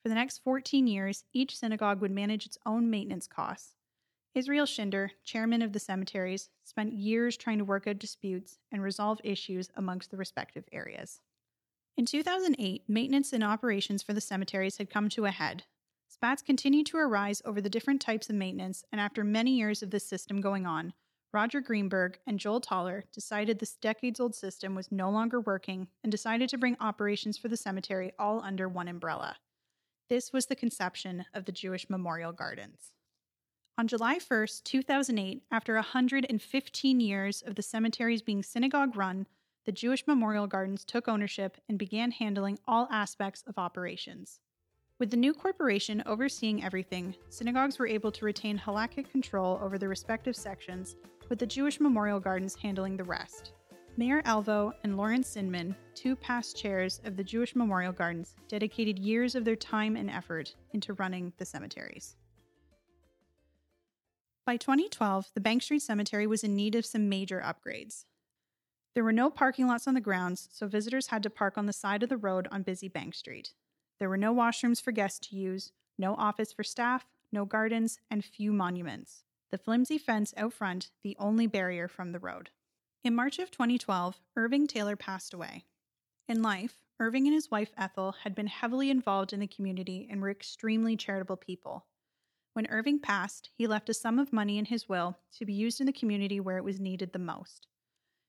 For 0.00 0.08
the 0.08 0.14
next 0.14 0.44
14 0.44 0.86
years, 0.86 1.24
each 1.32 1.58
synagogue 1.58 2.00
would 2.00 2.12
manage 2.12 2.46
its 2.46 2.56
own 2.64 2.88
maintenance 2.88 3.26
costs. 3.26 3.74
Israel 4.32 4.64
Schinder, 4.64 5.10
chairman 5.24 5.60
of 5.60 5.72
the 5.72 5.80
cemeteries, 5.80 6.50
spent 6.62 6.92
years 6.92 7.36
trying 7.36 7.58
to 7.58 7.64
work 7.64 7.88
out 7.88 7.98
disputes 7.98 8.58
and 8.70 8.80
resolve 8.80 9.20
issues 9.24 9.70
amongst 9.74 10.12
the 10.12 10.16
respective 10.16 10.68
areas. 10.70 11.20
In 11.96 12.06
2008, 12.06 12.84
maintenance 12.86 13.32
and 13.32 13.42
operations 13.42 14.04
for 14.04 14.12
the 14.12 14.20
cemeteries 14.20 14.76
had 14.76 14.88
come 14.88 15.08
to 15.08 15.24
a 15.24 15.32
head. 15.32 15.64
Spats 16.14 16.42
continued 16.42 16.86
to 16.86 16.96
arise 16.96 17.42
over 17.44 17.60
the 17.60 17.68
different 17.68 18.00
types 18.00 18.30
of 18.30 18.36
maintenance, 18.36 18.84
and 18.92 19.00
after 19.00 19.24
many 19.24 19.50
years 19.56 19.82
of 19.82 19.90
this 19.90 20.06
system 20.06 20.40
going 20.40 20.64
on, 20.64 20.92
Roger 21.32 21.60
Greenberg 21.60 22.20
and 22.24 22.38
Joel 22.38 22.60
Toller 22.60 23.02
decided 23.12 23.58
this 23.58 23.74
decades 23.74 24.20
old 24.20 24.32
system 24.36 24.76
was 24.76 24.92
no 24.92 25.10
longer 25.10 25.40
working 25.40 25.88
and 26.04 26.12
decided 26.12 26.48
to 26.50 26.56
bring 26.56 26.76
operations 26.78 27.36
for 27.36 27.48
the 27.48 27.56
cemetery 27.56 28.12
all 28.16 28.40
under 28.42 28.68
one 28.68 28.86
umbrella. 28.86 29.38
This 30.08 30.32
was 30.32 30.46
the 30.46 30.54
conception 30.54 31.24
of 31.34 31.46
the 31.46 31.52
Jewish 31.52 31.90
Memorial 31.90 32.30
Gardens. 32.30 32.92
On 33.76 33.88
July 33.88 34.20
1, 34.24 34.46
2008, 34.62 35.42
after 35.50 35.74
115 35.74 37.00
years 37.00 37.42
of 37.42 37.56
the 37.56 37.62
cemeteries 37.62 38.22
being 38.22 38.44
synagogue 38.44 38.94
run, 38.94 39.26
the 39.66 39.72
Jewish 39.72 40.06
Memorial 40.06 40.46
Gardens 40.46 40.84
took 40.84 41.08
ownership 41.08 41.56
and 41.68 41.76
began 41.76 42.12
handling 42.12 42.60
all 42.68 42.86
aspects 42.92 43.42
of 43.48 43.58
operations. 43.58 44.38
With 45.00 45.10
the 45.10 45.16
new 45.16 45.34
corporation 45.34 46.04
overseeing 46.06 46.62
everything, 46.62 47.16
synagogues 47.28 47.80
were 47.80 47.86
able 47.86 48.12
to 48.12 48.24
retain 48.24 48.56
halakhic 48.56 49.10
control 49.10 49.58
over 49.60 49.76
their 49.76 49.88
respective 49.88 50.36
sections, 50.36 50.94
with 51.28 51.40
the 51.40 51.46
Jewish 51.46 51.80
Memorial 51.80 52.20
Gardens 52.20 52.54
handling 52.54 52.96
the 52.96 53.02
rest. 53.02 53.54
Mayer 53.96 54.22
Alvo 54.24 54.72
and 54.84 54.96
Lawrence 54.96 55.34
Sinman, 55.34 55.74
two 55.96 56.14
past 56.14 56.56
chairs 56.56 57.00
of 57.04 57.16
the 57.16 57.24
Jewish 57.24 57.56
Memorial 57.56 57.92
Gardens, 57.92 58.36
dedicated 58.46 58.96
years 58.96 59.34
of 59.34 59.44
their 59.44 59.56
time 59.56 59.96
and 59.96 60.08
effort 60.08 60.54
into 60.72 60.92
running 60.92 61.32
the 61.38 61.44
cemeteries. 61.44 62.14
By 64.46 64.56
2012, 64.56 65.30
the 65.34 65.40
Bank 65.40 65.62
Street 65.62 65.82
Cemetery 65.82 66.28
was 66.28 66.44
in 66.44 66.54
need 66.54 66.76
of 66.76 66.86
some 66.86 67.08
major 67.08 67.42
upgrades. 67.44 68.04
There 68.94 69.02
were 69.02 69.12
no 69.12 69.28
parking 69.28 69.66
lots 69.66 69.88
on 69.88 69.94
the 69.94 70.00
grounds, 70.00 70.48
so 70.52 70.68
visitors 70.68 71.08
had 71.08 71.24
to 71.24 71.30
park 71.30 71.58
on 71.58 71.66
the 71.66 71.72
side 71.72 72.04
of 72.04 72.08
the 72.08 72.16
road 72.16 72.46
on 72.52 72.62
busy 72.62 72.86
Bank 72.86 73.16
Street. 73.16 73.54
There 73.98 74.08
were 74.08 74.16
no 74.16 74.34
washrooms 74.34 74.82
for 74.82 74.92
guests 74.92 75.28
to 75.28 75.36
use, 75.36 75.72
no 75.98 76.14
office 76.14 76.52
for 76.52 76.64
staff, 76.64 77.06
no 77.30 77.44
gardens, 77.44 78.00
and 78.10 78.24
few 78.24 78.52
monuments. 78.52 79.24
The 79.50 79.58
flimsy 79.58 79.98
fence 79.98 80.34
out 80.36 80.52
front, 80.52 80.90
the 81.02 81.16
only 81.18 81.46
barrier 81.46 81.86
from 81.88 82.12
the 82.12 82.18
road. 82.18 82.50
In 83.04 83.14
March 83.14 83.38
of 83.38 83.50
2012, 83.50 84.20
Irving 84.36 84.66
Taylor 84.66 84.96
passed 84.96 85.34
away. 85.34 85.64
In 86.26 86.42
life, 86.42 86.80
Irving 86.98 87.26
and 87.26 87.34
his 87.34 87.50
wife 87.50 87.72
Ethel 87.76 88.16
had 88.22 88.34
been 88.34 88.46
heavily 88.46 88.90
involved 88.90 89.32
in 89.32 89.40
the 89.40 89.46
community 89.46 90.08
and 90.10 90.20
were 90.20 90.30
extremely 90.30 90.96
charitable 90.96 91.36
people. 91.36 91.86
When 92.54 92.66
Irving 92.68 93.00
passed, 93.00 93.50
he 93.52 93.66
left 93.66 93.88
a 93.88 93.94
sum 93.94 94.18
of 94.18 94.32
money 94.32 94.58
in 94.58 94.64
his 94.66 94.88
will 94.88 95.18
to 95.36 95.44
be 95.44 95.52
used 95.52 95.80
in 95.80 95.86
the 95.86 95.92
community 95.92 96.40
where 96.40 96.56
it 96.56 96.64
was 96.64 96.80
needed 96.80 97.12
the 97.12 97.18
most. 97.18 97.66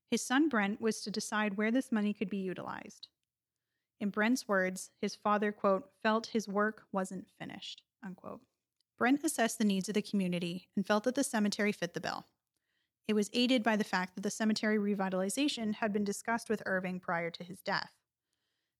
His 0.10 0.22
son 0.22 0.50
Brent 0.50 0.82
was 0.82 1.02
to 1.02 1.12
decide 1.12 1.58
where 1.58 1.72
this 1.72 1.92
money 1.92 2.14
could 2.14 2.30
be 2.30 2.38
utilized. 2.38 3.08
In 4.00 4.10
Brent's 4.10 4.48
words, 4.48 4.92
his 5.02 5.16
father, 5.16 5.52
quote, 5.52 5.90
felt 6.04 6.28
his 6.28 6.48
work 6.48 6.84
wasn't 6.92 7.28
finished, 7.40 7.82
unquote. 8.04 8.42
Brent 8.98 9.24
assessed 9.24 9.58
the 9.58 9.66
needs 9.66 9.90
of 9.90 9.96
the 9.96 10.02
community 10.02 10.68
and 10.76 10.86
felt 10.86 11.04
that 11.04 11.16
the 11.16 11.24
cemetery 11.24 11.72
fit 11.72 11.94
the 11.94 12.02
bill. 12.02 12.26
It 13.08 13.14
was 13.14 13.30
aided 13.34 13.62
by 13.62 13.76
the 13.76 13.84
fact 13.84 14.16
that 14.16 14.22
the 14.22 14.32
cemetery 14.32 14.78
revitalization 14.78 15.76
had 15.76 15.94
been 15.94 16.04
discussed 16.04 16.50
with 16.50 16.64
Irving 16.66 17.00
prior 17.00 17.30
to 17.32 17.44
his 17.44 17.62
death. 17.62 17.92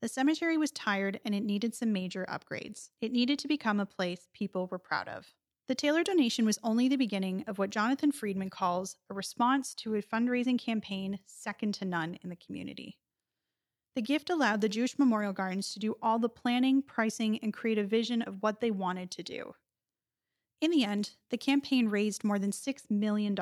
The 0.02 0.10
cemetery 0.10 0.58
was 0.58 0.72
tired 0.72 1.20
and 1.24 1.34
it 1.34 1.44
needed 1.44 1.76
some 1.76 1.94
major 1.94 2.26
upgrades. 2.30 2.90
It 3.02 3.12
needed 3.12 3.40
to 3.40 3.48
become 3.48 3.80
a 3.80 3.86
place 3.86 4.28
people 4.34 4.68
were 4.68 4.80
proud 4.80 5.08
of. 5.08 5.34
The 5.68 5.76
Taylor 5.76 6.04
donation 6.04 6.46
was 6.46 6.60
only 6.64 6.88
the 6.88 6.96
beginning 6.96 7.44
of 7.48 7.58
what 7.58 7.72
Jonathan 7.72 8.12
Friedman 8.12 8.52
calls 8.52 8.98
a 9.10 9.16
response 9.16 9.74
to 9.76 9.96
a 9.96 10.02
fundraising 10.02 10.60
campaign 10.60 11.20
second 11.26 11.74
to 11.76 11.86
none 11.86 12.20
in 12.24 12.30
the 12.30 12.36
community. 12.36 13.00
The 13.96 14.02
gift 14.02 14.30
allowed 14.30 14.60
the 14.60 14.68
Jewish 14.68 15.00
Memorial 15.00 15.32
Gardens 15.32 15.72
to 15.74 15.80
do 15.80 15.96
all 16.02 16.20
the 16.20 16.28
planning, 16.28 16.82
pricing, 16.82 17.40
and 17.40 17.54
create 17.54 17.78
a 17.78 17.84
vision 17.86 18.22
of 18.22 18.44
what 18.44 18.60
they 18.60 18.70
wanted 18.70 19.10
to 19.12 19.24
do. 19.24 19.56
In 20.60 20.72
the 20.72 20.84
end, 20.84 21.12
the 21.30 21.38
campaign 21.38 21.88
raised 21.88 22.24
more 22.24 22.38
than 22.38 22.52
$6 22.52 22.92
million, 22.92 23.38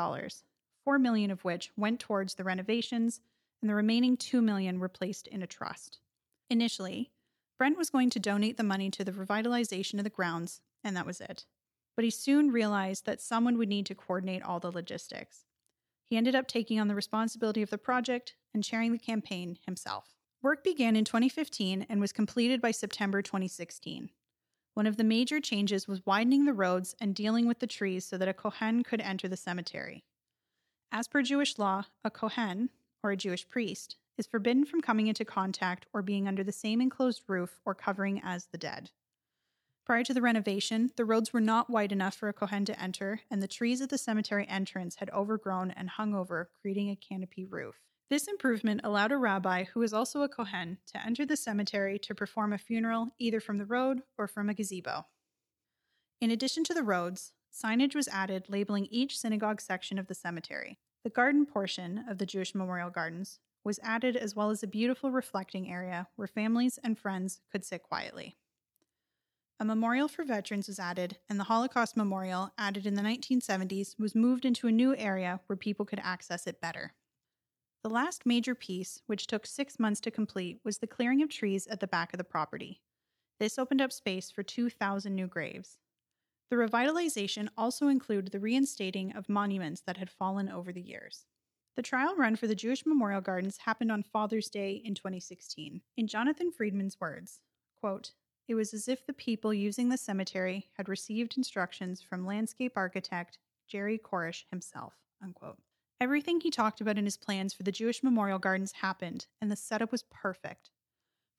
4 0.83 0.99
million 0.99 1.31
of 1.31 1.43
which 1.43 1.71
went 1.75 1.99
towards 1.99 2.35
the 2.35 2.43
renovations, 2.43 3.19
and 3.61 3.69
the 3.69 3.73
remaining 3.75 4.15
$2 4.15 4.43
million 4.43 4.79
were 4.79 4.89
placed 4.89 5.25
in 5.27 5.41
a 5.41 5.47
trust. 5.47 5.99
Initially, 6.51 7.11
Brent 7.57 7.77
was 7.77 7.89
going 7.89 8.11
to 8.11 8.19
donate 8.19 8.57
the 8.57 8.63
money 8.63 8.91
to 8.91 9.03
the 9.03 9.11
revitalization 9.11 9.97
of 9.97 10.03
the 10.03 10.09
grounds, 10.11 10.61
and 10.83 10.95
that 10.95 11.05
was 11.05 11.19
it. 11.19 11.45
But 11.95 12.05
he 12.05 12.11
soon 12.11 12.51
realized 12.51 13.05
that 13.05 13.21
someone 13.21 13.57
would 13.57 13.69
need 13.69 13.87
to 13.87 13.95
coordinate 13.95 14.43
all 14.43 14.59
the 14.59 14.71
logistics. 14.71 15.45
He 16.05 16.17
ended 16.17 16.35
up 16.35 16.47
taking 16.47 16.79
on 16.79 16.89
the 16.89 16.95
responsibility 16.95 17.63
of 17.63 17.71
the 17.71 17.77
project 17.79 18.35
and 18.53 18.63
chairing 18.63 18.91
the 18.91 18.99
campaign 18.99 19.57
himself. 19.65 20.13
Work 20.43 20.61
began 20.61 20.97
in 20.97 21.05
2015 21.05 21.85
and 21.87 22.01
was 22.01 22.11
completed 22.11 22.59
by 22.59 22.71
September 22.71 23.21
2016. 23.21 24.09
One 24.73 24.85
of 24.85 24.97
the 24.97 25.03
major 25.05 25.39
changes 25.39 25.87
was 25.87 26.05
widening 26.05 26.43
the 26.43 26.51
roads 26.51 26.97
and 26.99 27.15
dealing 27.15 27.47
with 27.47 27.59
the 27.59 27.67
trees 27.67 28.03
so 28.03 28.17
that 28.17 28.27
a 28.27 28.33
Kohen 28.33 28.83
could 28.83 28.99
enter 28.99 29.29
the 29.29 29.37
cemetery. 29.37 30.03
As 30.91 31.07
per 31.07 31.21
Jewish 31.21 31.57
law, 31.57 31.85
a 32.03 32.11
Kohen, 32.11 32.71
or 33.01 33.11
a 33.11 33.15
Jewish 33.15 33.47
priest, 33.47 33.95
is 34.17 34.27
forbidden 34.27 34.65
from 34.65 34.81
coming 34.81 35.07
into 35.07 35.23
contact 35.23 35.85
or 35.93 36.01
being 36.01 36.27
under 36.27 36.43
the 36.43 36.51
same 36.51 36.81
enclosed 36.81 37.23
roof 37.29 37.61
or 37.63 37.73
covering 37.73 38.19
as 38.21 38.47
the 38.47 38.57
dead. 38.57 38.91
Prior 39.85 40.03
to 40.03 40.13
the 40.13 40.21
renovation, 40.21 40.91
the 40.97 41.05
roads 41.05 41.31
were 41.31 41.39
not 41.39 41.69
wide 41.69 41.93
enough 41.93 42.15
for 42.15 42.27
a 42.27 42.33
Kohen 42.33 42.65
to 42.65 42.77
enter, 42.77 43.21
and 43.31 43.41
the 43.41 43.47
trees 43.47 43.79
at 43.79 43.89
the 43.89 43.97
cemetery 43.97 44.45
entrance 44.49 44.97
had 44.97 45.09
overgrown 45.11 45.71
and 45.71 45.91
hung 45.91 46.13
over, 46.13 46.49
creating 46.59 46.89
a 46.89 46.97
canopy 46.97 47.45
roof. 47.45 47.75
This 48.13 48.27
improvement 48.27 48.81
allowed 48.83 49.11
a 49.11 49.17
rabbi, 49.17 49.63
who 49.63 49.79
was 49.79 49.91
also 49.91 50.21
a 50.21 50.29
Kohen, 50.29 50.77
to 50.85 51.03
enter 51.03 51.25
the 51.25 51.35
cemetery 51.35 51.97
to 51.97 52.13
perform 52.13 52.53
a 52.53 52.59
funeral 52.59 53.07
either 53.17 53.39
from 53.39 53.57
the 53.57 53.65
road 53.65 54.03
or 54.19 54.27
from 54.27 54.49
a 54.49 54.53
gazebo. 54.53 55.07
In 56.21 56.29
addition 56.29 56.63
to 56.65 56.75
the 56.75 56.83
roads, 56.83 57.33
signage 57.51 57.95
was 57.95 58.07
added 58.07 58.45
labeling 58.49 58.85
each 58.91 59.17
synagogue 59.17 59.59
section 59.59 59.97
of 59.97 60.05
the 60.05 60.13
cemetery. 60.13 60.77
The 61.03 61.09
garden 61.09 61.47
portion 61.47 62.05
of 62.07 62.19
the 62.19 62.27
Jewish 62.27 62.53
Memorial 62.53 62.91
Gardens 62.91 63.39
was 63.63 63.79
added 63.81 64.15
as 64.15 64.35
well 64.35 64.51
as 64.51 64.61
a 64.61 64.67
beautiful 64.67 65.09
reflecting 65.09 65.71
area 65.71 66.07
where 66.15 66.27
families 66.27 66.77
and 66.83 66.99
friends 66.99 67.41
could 67.51 67.65
sit 67.65 67.81
quietly. 67.81 68.37
A 69.59 69.65
memorial 69.65 70.07
for 70.07 70.23
veterans 70.23 70.67
was 70.67 70.77
added, 70.77 71.17
and 71.31 71.39
the 71.39 71.45
Holocaust 71.45 71.97
Memorial, 71.97 72.51
added 72.59 72.85
in 72.85 72.93
the 72.93 73.01
1970s, 73.01 73.97
was 73.97 74.13
moved 74.13 74.45
into 74.45 74.67
a 74.67 74.71
new 74.71 74.95
area 74.95 75.39
where 75.47 75.57
people 75.57 75.83
could 75.83 76.01
access 76.03 76.45
it 76.45 76.61
better. 76.61 76.93
The 77.83 77.89
last 77.89 78.25
major 78.25 78.55
piece, 78.55 79.01
which 79.07 79.27
took 79.27 79.45
six 79.45 79.77
months 79.77 79.99
to 80.01 80.11
complete, 80.11 80.61
was 80.63 80.77
the 80.77 80.87
clearing 80.87 81.21
of 81.21 81.27
trees 81.27 81.67
at 81.67 81.81
the 81.81 81.87
back 81.87 82.13
of 82.13 82.17
the 82.17 82.23
property. 82.23 82.81
This 83.41 83.59
opened 83.59 83.81
up 83.81 83.91
space 83.91 84.31
for 84.31 84.41
2,000 84.41 85.13
new 85.13 85.27
graves. 85.27 85.79
The 86.49 86.55
revitalization 86.55 87.49
also 87.57 87.89
included 87.89 88.31
the 88.31 88.39
reinstating 88.39 89.13
of 89.13 89.27
monuments 89.27 89.81
that 89.85 89.97
had 89.97 90.09
fallen 90.09 90.47
over 90.47 90.71
the 90.71 90.81
years. 90.81 91.25
The 91.75 91.81
trial 91.81 92.15
run 92.15 92.37
for 92.37 92.47
the 92.47 92.55
Jewish 92.55 92.85
Memorial 92.85 93.19
Gardens 93.19 93.57
happened 93.57 93.91
on 93.91 94.03
Father's 94.03 94.49
Day 94.49 94.81
in 94.85 94.95
2016. 94.95 95.81
In 95.97 96.07
Jonathan 96.07 96.51
Friedman's 96.53 97.01
words, 97.01 97.41
quote, 97.75 98.11
it 98.47 98.55
was 98.55 98.73
as 98.73 98.87
if 98.87 99.05
the 99.05 99.11
people 99.11 99.53
using 99.53 99.89
the 99.89 99.97
cemetery 99.97 100.69
had 100.77 100.87
received 100.87 101.35
instructions 101.35 102.01
from 102.01 102.25
landscape 102.25 102.73
architect 102.77 103.39
Jerry 103.67 103.97
Korish 103.97 104.45
himself. 104.49 104.93
Unquote. 105.21 105.57
Everything 106.03 106.41
he 106.41 106.51
talked 106.51 106.81
about 106.81 106.97
in 106.97 107.05
his 107.05 107.15
plans 107.15 107.53
for 107.53 107.63
the 107.63 107.71
Jewish 107.71 108.03
Memorial 108.03 108.37
Gardens 108.37 108.73
happened, 108.73 109.25
and 109.39 109.49
the 109.49 109.55
setup 109.55 109.89
was 109.89 110.03
perfect. 110.11 110.69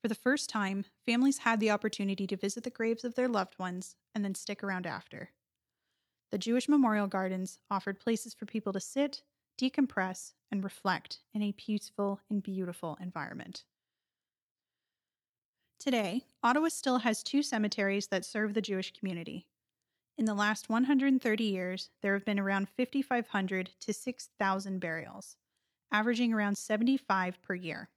For 0.01 0.07
the 0.07 0.15
first 0.15 0.49
time, 0.49 0.85
families 1.05 1.37
had 1.37 1.59
the 1.59 1.69
opportunity 1.69 2.25
to 2.25 2.35
visit 2.35 2.63
the 2.63 2.71
graves 2.71 3.03
of 3.03 3.13
their 3.13 3.27
loved 3.27 3.59
ones 3.59 3.95
and 4.15 4.25
then 4.25 4.33
stick 4.33 4.63
around 4.63 4.87
after. 4.87 5.29
The 6.31 6.39
Jewish 6.39 6.67
Memorial 6.67 7.05
Gardens 7.05 7.59
offered 7.69 7.99
places 7.99 8.33
for 8.33 8.47
people 8.47 8.73
to 8.73 8.79
sit, 8.79 9.21
decompress, 9.61 10.33
and 10.51 10.63
reflect 10.63 11.19
in 11.31 11.43
a 11.43 11.51
peaceful 11.51 12.21
and 12.27 12.41
beautiful 12.41 12.97
environment. 12.99 13.65
Today, 15.79 16.23
Ottawa 16.41 16.69
still 16.69 16.97
has 16.97 17.21
two 17.21 17.43
cemeteries 17.43 18.07
that 18.07 18.25
serve 18.25 18.55
the 18.55 18.61
Jewish 18.63 18.93
community. 18.93 19.45
In 20.17 20.23
the 20.25 20.33
last 20.33 20.69
130 20.69 21.43
years, 21.43 21.89
there 22.01 22.13
have 22.13 22.23
been 22.23 22.39
around 22.39 22.69
5,500 22.69 23.71
to 23.81 23.93
6,000 23.93 24.79
burials, 24.79 25.35
averaging 25.91 26.33
around 26.33 26.57
75 26.57 27.41
per 27.41 27.53
year. 27.53 27.89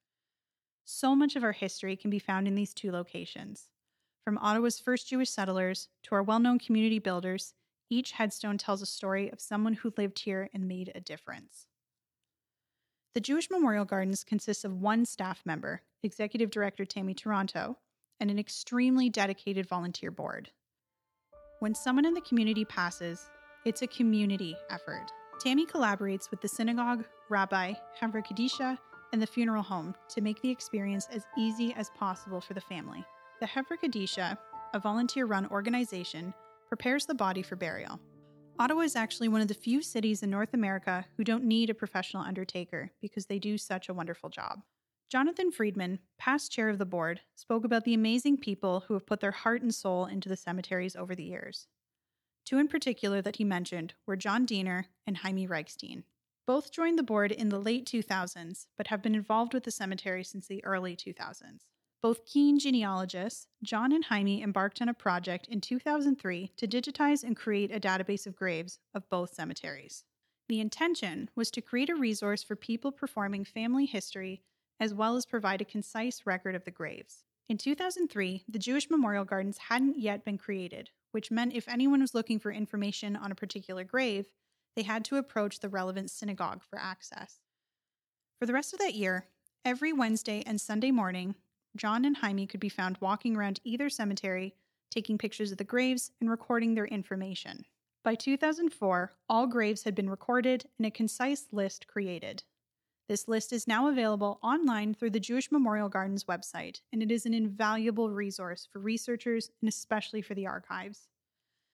So 0.85 1.15
much 1.15 1.37
of 1.37 1.45
our 1.45 1.53
history 1.53 1.95
can 1.95 2.11
be 2.11 2.19
found 2.19 2.49
in 2.49 2.57
these 2.57 2.75
two 2.75 2.91
locations. 2.91 3.69
From 4.25 4.37
Ottawa's 4.39 4.81
first 4.81 5.09
Jewish 5.09 5.31
settlers 5.31 5.89
to 6.03 6.17
our 6.17 6.23
well 6.23 6.41
known 6.41 6.59
community 6.59 6.99
builders, 6.99 7.55
each 7.89 8.13
headstone 8.13 8.59
tells 8.59 8.83
a 8.83 8.87
story 8.87 9.31
of 9.31 9.41
someone 9.41 9.75
who 9.75 9.95
lived 9.97 10.19
here 10.19 10.51
and 10.53 10.67
made 10.67 10.91
a 10.95 11.01
difference. 11.01 11.69
The 13.15 13.21
Jewish 13.21 13.49
Memorial 13.49 13.85
Gardens 13.85 14.25
consists 14.25 14.65
of 14.65 14.81
one 14.81 15.07
staff 15.07 15.43
member, 15.47 15.83
Executive 16.03 16.51
Director 16.51 16.85
Tammy 16.85 17.15
Toronto, 17.15 17.79
and 18.19 18.29
an 18.29 18.39
extremely 18.39 19.09
dedicated 19.09 19.69
volunteer 19.69 20.11
board. 20.11 20.51
When 21.61 21.75
someone 21.75 22.05
in 22.05 22.15
the 22.15 22.21
community 22.21 22.65
passes, 22.65 23.31
it's 23.65 23.83
a 23.83 23.89
community 23.89 24.57
effort. 24.71 25.11
Tammy 25.41 25.67
collaborates 25.67 26.31
with 26.31 26.41
the 26.41 26.47
synagogue, 26.47 27.05
rabbi, 27.31 27.75
Hevra 28.01 28.25
Kadisha, 28.25 28.79
and 29.13 29.21
the 29.21 29.27
funeral 29.27 29.65
home 29.65 29.93
to 30.11 30.21
make 30.21 30.41
the 30.41 30.51
experience 30.51 31.09
as 31.13 31.27
easy 31.37 31.75
as 31.75 31.91
possible 31.99 32.41
for 32.41 32.55
the 32.55 32.61
family. 32.61 33.05
The 33.41 33.47
Hevra 33.47 33.77
Kadisha, 33.83 34.39
a 34.73 34.79
volunteer 34.79 35.27
run 35.27 35.49
organization, 35.49 36.33
prepares 36.69 37.07
the 37.07 37.15
body 37.15 37.43
for 37.43 37.57
burial. 37.57 37.99
Ottawa 38.61 38.83
is 38.83 38.95
actually 38.95 39.27
one 39.27 39.41
of 39.41 39.49
the 39.49 39.55
few 39.55 39.83
cities 39.83 40.23
in 40.23 40.31
North 40.31 40.55
America 40.55 41.05
who 41.17 41.25
don't 41.25 41.43
need 41.43 41.71
a 41.71 41.75
professional 41.75 42.23
undertaker 42.23 42.93
because 43.01 43.27
they 43.27 43.41
do 43.41 43.59
such 43.59 43.89
a 43.89 43.95
wonderful 43.95 44.31
job. 44.31 44.61
Jonathan 45.09 45.51
Friedman, 45.51 46.01
past 46.19 46.53
chair 46.53 46.69
of 46.69 46.77
the 46.77 46.85
board, 46.85 47.23
spoke 47.35 47.65
about 47.65 47.85
the 47.85 47.95
amazing 47.95 48.37
people 48.37 48.81
who 48.81 48.95
have 48.95 49.07
put 49.07 49.21
their 49.21 49.31
heart 49.31 49.63
and 49.63 49.75
soul 49.75 50.05
into 50.05 50.29
the 50.29 50.37
cemeteries 50.37 50.95
over 50.95 51.15
the 51.15 51.25
years. 51.25 51.67
Two 52.45 52.59
in 52.59 52.69
particular 52.69 53.23
that 53.23 53.37
he 53.37 53.45
mentioned 53.45 53.95
were 54.07 54.17
John 54.17 54.45
Diener 54.45 54.87
and 55.07 55.17
Jaime 55.17 55.49
Reichstein. 55.49 56.03
Both 56.47 56.73
joined 56.73 56.99
the 56.99 57.03
board 57.03 57.33
in 57.33 57.49
the 57.49 57.59
late 57.59 57.87
2000s, 57.87 58.67
but 58.77 58.89
have 58.89 59.03
been 59.03 59.15
involved 59.15 59.55
with 59.55 59.65
the 59.65 59.71
cemetery 59.71 60.25
since 60.25 60.47
the 60.47 60.63
early 60.63 60.95
2000s. 60.95 61.69
Both 62.03 62.27
keen 62.27 62.59
genealogists, 62.59 63.47
John 63.63 63.93
and 63.93 64.05
Jaime 64.05 64.43
embarked 64.43 64.83
on 64.83 64.91
a 64.91 64.95
project 64.95 65.49
in 65.49 65.63
2003 65.63 66.53
to 66.57 66.69
digitize 66.69 67.25
and 67.25 67.35
create 67.35 67.75
a 67.75 67.81
database 67.81 68.27
of 68.27 68.37
graves 68.37 68.79
of 68.95 69.09
both 69.09 69.33
cemeteries. 69.33 70.05
The 70.51 70.61
intention 70.61 71.31
was 71.35 71.51
to 71.53 71.63
create 71.63 71.91
a 71.91 71.97
resource 71.97 72.43
for 72.43 72.57
people 72.57 72.93
performing 72.93 73.45
family 73.45 73.87
history 73.87 74.43
as 74.81 74.95
well 74.95 75.17
as 75.17 75.27
provide 75.27 75.61
a 75.61 75.65
concise 75.65 76.27
record 76.27 76.55
of 76.55 76.65
the 76.65 76.71
graves. 76.71 77.25
In 77.49 77.57
2003, 77.57 78.45
the 78.49 78.59
Jewish 78.59 78.91
Memorial 78.91 79.25
Gardens 79.25 79.59
hadn't 79.59 79.99
yet 79.99 80.25
been 80.25 80.39
created, 80.39 80.91
which 81.13 81.31
meant 81.31 81.55
if 81.55 81.69
anyone 81.69 82.01
was 82.01 82.15
looking 82.15 82.39
for 82.39 82.53
information 82.53 83.17
on 83.17 83.33
a 83.33 83.37
particular 83.37 83.85
grave, 83.85 84.27
they 84.77 84.83
had 84.83 85.05
to 85.07 85.17
approach 85.17 85.61
the 85.61 85.69
relevant 85.69 86.11
synagogue 86.11 86.63
for 86.63 86.79
access. 86.79 87.41
For 88.39 88.47
the 88.47 88.53
rest 88.53 88.73
of 88.73 88.79
that 88.81 88.95
year, 88.95 89.27
every 89.65 89.93
Wednesday 89.93 90.43
and 90.47 90.61
Sunday 90.61 90.91
morning, 90.91 91.35
John 91.75 92.05
and 92.05 92.19
Jaime 92.19 92.47
could 92.47 92.61
be 92.61 92.69
found 92.69 92.99
walking 93.01 93.37
around 93.37 93.61
either 93.65 93.89
cemetery, 93.89 94.55
taking 94.91 95.19
pictures 95.19 95.51
of 95.51 95.59
the 95.59 95.65
graves 95.65 96.13
and 96.21 96.31
recording 96.31 96.75
their 96.75 96.87
information. 96.87 97.65
By 98.05 98.15
2004, 98.15 99.13
all 99.29 99.47
graves 99.47 99.83
had 99.83 99.95
been 99.95 100.09
recorded 100.09 100.67
and 100.79 100.87
a 100.87 100.91
concise 100.91 101.47
list 101.51 101.87
created. 101.87 102.43
This 103.09 103.27
list 103.27 103.55
is 103.55 103.67
now 103.67 103.89
available 103.89 104.39
online 104.43 104.93
through 104.93 105.11
the 105.11 105.21
Jewish 105.21 105.51
Memorial 105.51 105.89
Gardens 105.89 106.25
website, 106.25 106.83
and 106.93 107.03
it 107.03 107.11
is 107.11 107.25
an 107.25 107.33
invaluable 107.33 108.11
resource 108.11 108.69
for 108.71 108.81
researchers 108.81 109.51
and 109.63 109.69
especially 109.69 110.21
for 110.21 110.35
the 110.35 110.47
archives. 110.47 111.09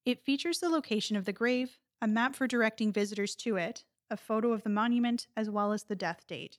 It 0.06 0.24
features 0.24 0.60
the 0.60 0.68
location 0.68 1.16
of 1.16 1.24
the 1.24 1.32
grave, 1.32 1.78
a 2.00 2.06
map 2.06 2.36
for 2.36 2.46
directing 2.46 2.92
visitors 2.92 3.34
to 3.36 3.56
it, 3.56 3.84
a 4.10 4.16
photo 4.16 4.52
of 4.52 4.62
the 4.62 4.70
monument, 4.70 5.26
as 5.36 5.50
well 5.50 5.72
as 5.72 5.84
the 5.84 5.96
death 5.96 6.24
date. 6.28 6.58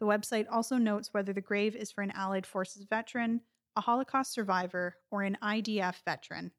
The 0.00 0.06
website 0.06 0.46
also 0.50 0.76
notes 0.76 1.12
whether 1.12 1.34
the 1.34 1.42
grave 1.42 1.76
is 1.76 1.92
for 1.92 2.00
an 2.00 2.12
Allied 2.12 2.46
Forces 2.46 2.84
veteran, 2.84 3.42
a 3.76 3.82
Holocaust 3.82 4.32
survivor, 4.32 4.96
or 5.10 5.22
an 5.22 5.36
IDF 5.42 5.96
veteran. 6.04 6.52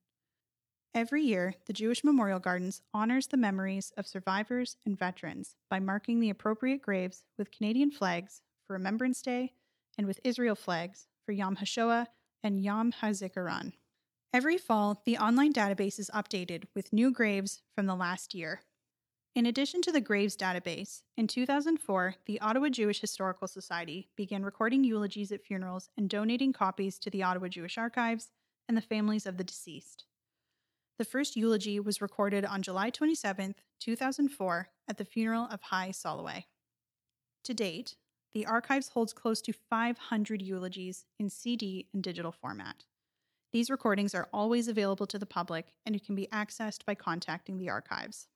Every 0.95 1.21
year, 1.21 1.53
the 1.67 1.73
Jewish 1.73 2.03
Memorial 2.03 2.39
Gardens 2.39 2.81
honors 2.95 3.27
the 3.27 3.37
memories 3.37 3.93
of 3.95 4.07
survivors 4.07 4.75
and 4.85 4.97
veterans 4.97 5.55
by 5.69 5.79
marking 5.79 6.19
the 6.19 6.31
appropriate 6.31 6.81
graves 6.81 7.23
with 7.37 7.51
Canadian 7.51 7.91
flags 7.91 8.41
for 8.65 8.73
Remembrance 8.73 9.21
Day 9.21 9.53
and 9.99 10.07
with 10.07 10.19
Israel 10.23 10.55
flags 10.55 11.05
for 11.25 11.31
Yom 11.31 11.57
HaShoah 11.57 12.07
and 12.43 12.63
Yom 12.63 12.91
HaZikaron. 12.91 13.73
Every 14.33 14.57
fall, 14.57 15.03
the 15.05 15.17
online 15.17 15.53
database 15.53 15.99
is 15.99 16.09
updated 16.11 16.63
with 16.73 16.91
new 16.91 17.11
graves 17.11 17.61
from 17.75 17.85
the 17.85 17.95
last 17.95 18.33
year. 18.33 18.61
In 19.35 19.45
addition 19.45 19.83
to 19.83 19.91
the 19.91 20.01
Graves 20.01 20.35
database, 20.35 21.03
in 21.15 21.27
2004, 21.27 22.15
the 22.25 22.41
Ottawa 22.41 22.69
Jewish 22.69 22.99
Historical 22.99 23.47
Society 23.47 24.09
began 24.15 24.43
recording 24.43 24.83
eulogies 24.83 25.31
at 25.31 25.43
funerals 25.43 25.89
and 25.95 26.09
donating 26.09 26.51
copies 26.51 26.97
to 26.97 27.11
the 27.11 27.21
Ottawa 27.21 27.47
Jewish 27.47 27.77
Archives 27.77 28.31
and 28.67 28.75
the 28.75 28.81
families 28.81 29.27
of 29.27 29.37
the 29.37 29.43
deceased. 29.43 30.05
The 30.99 31.05
first 31.05 31.37
eulogy 31.37 31.79
was 31.79 32.01
recorded 32.01 32.43
on 32.43 32.61
July 32.61 32.89
27, 32.89 33.55
2004, 33.79 34.69
at 34.89 34.97
the 34.97 35.05
funeral 35.05 35.47
of 35.49 35.61
Hy 35.61 35.91
Soloway. 35.91 36.43
To 37.45 37.53
date, 37.53 37.95
the 38.33 38.45
archives 38.45 38.89
holds 38.89 39.13
close 39.13 39.39
to 39.43 39.53
500 39.53 40.41
eulogies 40.41 41.05
in 41.17 41.29
CD 41.29 41.87
and 41.93 42.03
digital 42.03 42.33
format. 42.33 42.83
These 43.53 43.69
recordings 43.69 44.13
are 44.13 44.27
always 44.33 44.67
available 44.67 45.07
to 45.07 45.17
the 45.17 45.25
public 45.25 45.71
and 45.85 45.95
it 45.95 46.05
can 46.05 46.15
be 46.15 46.27
accessed 46.33 46.83
by 46.85 46.95
contacting 46.95 47.57
the 47.57 47.69
archives. 47.69 48.27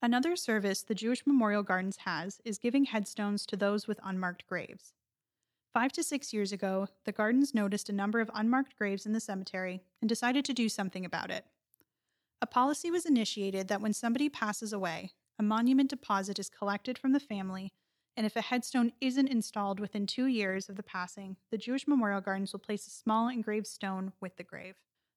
Another 0.00 0.36
service 0.36 0.82
the 0.82 0.94
Jewish 0.94 1.26
Memorial 1.26 1.64
Gardens 1.64 1.98
has 2.04 2.40
is 2.44 2.58
giving 2.58 2.84
headstones 2.84 3.44
to 3.46 3.56
those 3.56 3.88
with 3.88 3.98
unmarked 4.04 4.46
graves. 4.46 4.94
Five 5.74 5.90
to 5.92 6.04
six 6.04 6.32
years 6.32 6.52
ago, 6.52 6.86
the 7.04 7.12
Gardens 7.12 7.52
noticed 7.52 7.88
a 7.88 7.92
number 7.92 8.20
of 8.20 8.30
unmarked 8.32 8.76
graves 8.76 9.06
in 9.06 9.12
the 9.12 9.18
cemetery 9.18 9.82
and 10.00 10.08
decided 10.08 10.44
to 10.44 10.54
do 10.54 10.68
something 10.68 11.04
about 11.04 11.32
it. 11.32 11.46
A 12.42 12.46
policy 12.46 12.90
was 12.90 13.04
initiated 13.04 13.68
that 13.68 13.82
when 13.82 13.92
somebody 13.92 14.30
passes 14.30 14.72
away, 14.72 15.12
a 15.38 15.42
monument 15.42 15.90
deposit 15.90 16.38
is 16.38 16.48
collected 16.48 16.96
from 16.96 17.12
the 17.12 17.20
family, 17.20 17.74
and 18.16 18.24
if 18.24 18.34
a 18.34 18.40
headstone 18.40 18.92
isn't 19.00 19.28
installed 19.28 19.78
within 19.78 20.06
two 20.06 20.24
years 20.24 20.68
of 20.68 20.76
the 20.76 20.82
passing, 20.82 21.36
the 21.50 21.58
Jewish 21.58 21.86
Memorial 21.86 22.22
Gardens 22.22 22.52
will 22.52 22.60
place 22.60 22.86
a 22.86 22.90
small 22.90 23.28
engraved 23.28 23.66
stone 23.66 24.12
with 24.22 24.36
the 24.36 24.42
grave. 24.42 24.76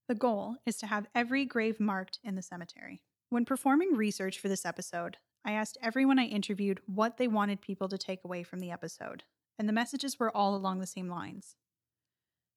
The 0.10 0.16
goal 0.16 0.58
is 0.66 0.76
to 0.78 0.88
have 0.88 1.08
every 1.16 1.46
grave 1.46 1.80
marked 1.80 2.20
in 2.26 2.36
the 2.36 2.42
cemetery. 2.42 3.02
When 3.30 3.46
performing 3.46 3.96
research 3.96 4.38
for 4.38 4.50
this 4.50 4.66
episode, 4.66 5.18
I 5.46 5.54
asked 5.54 5.78
everyone 5.82 6.20
I 6.20 6.26
interviewed 6.26 6.82
what 6.86 7.18
they 7.18 7.30
wanted 7.30 7.62
people 7.62 7.88
to 7.88 7.98
take 7.98 8.26
away 8.26 8.44
from 8.44 8.60
the 8.60 8.72
episode, 8.72 9.24
and 9.58 9.68
the 9.68 9.74
messages 9.74 10.20
were 10.20 10.36
all 10.36 10.56
along 10.56 10.80
the 10.80 10.88
same 10.88 11.08
lines. 11.08 11.56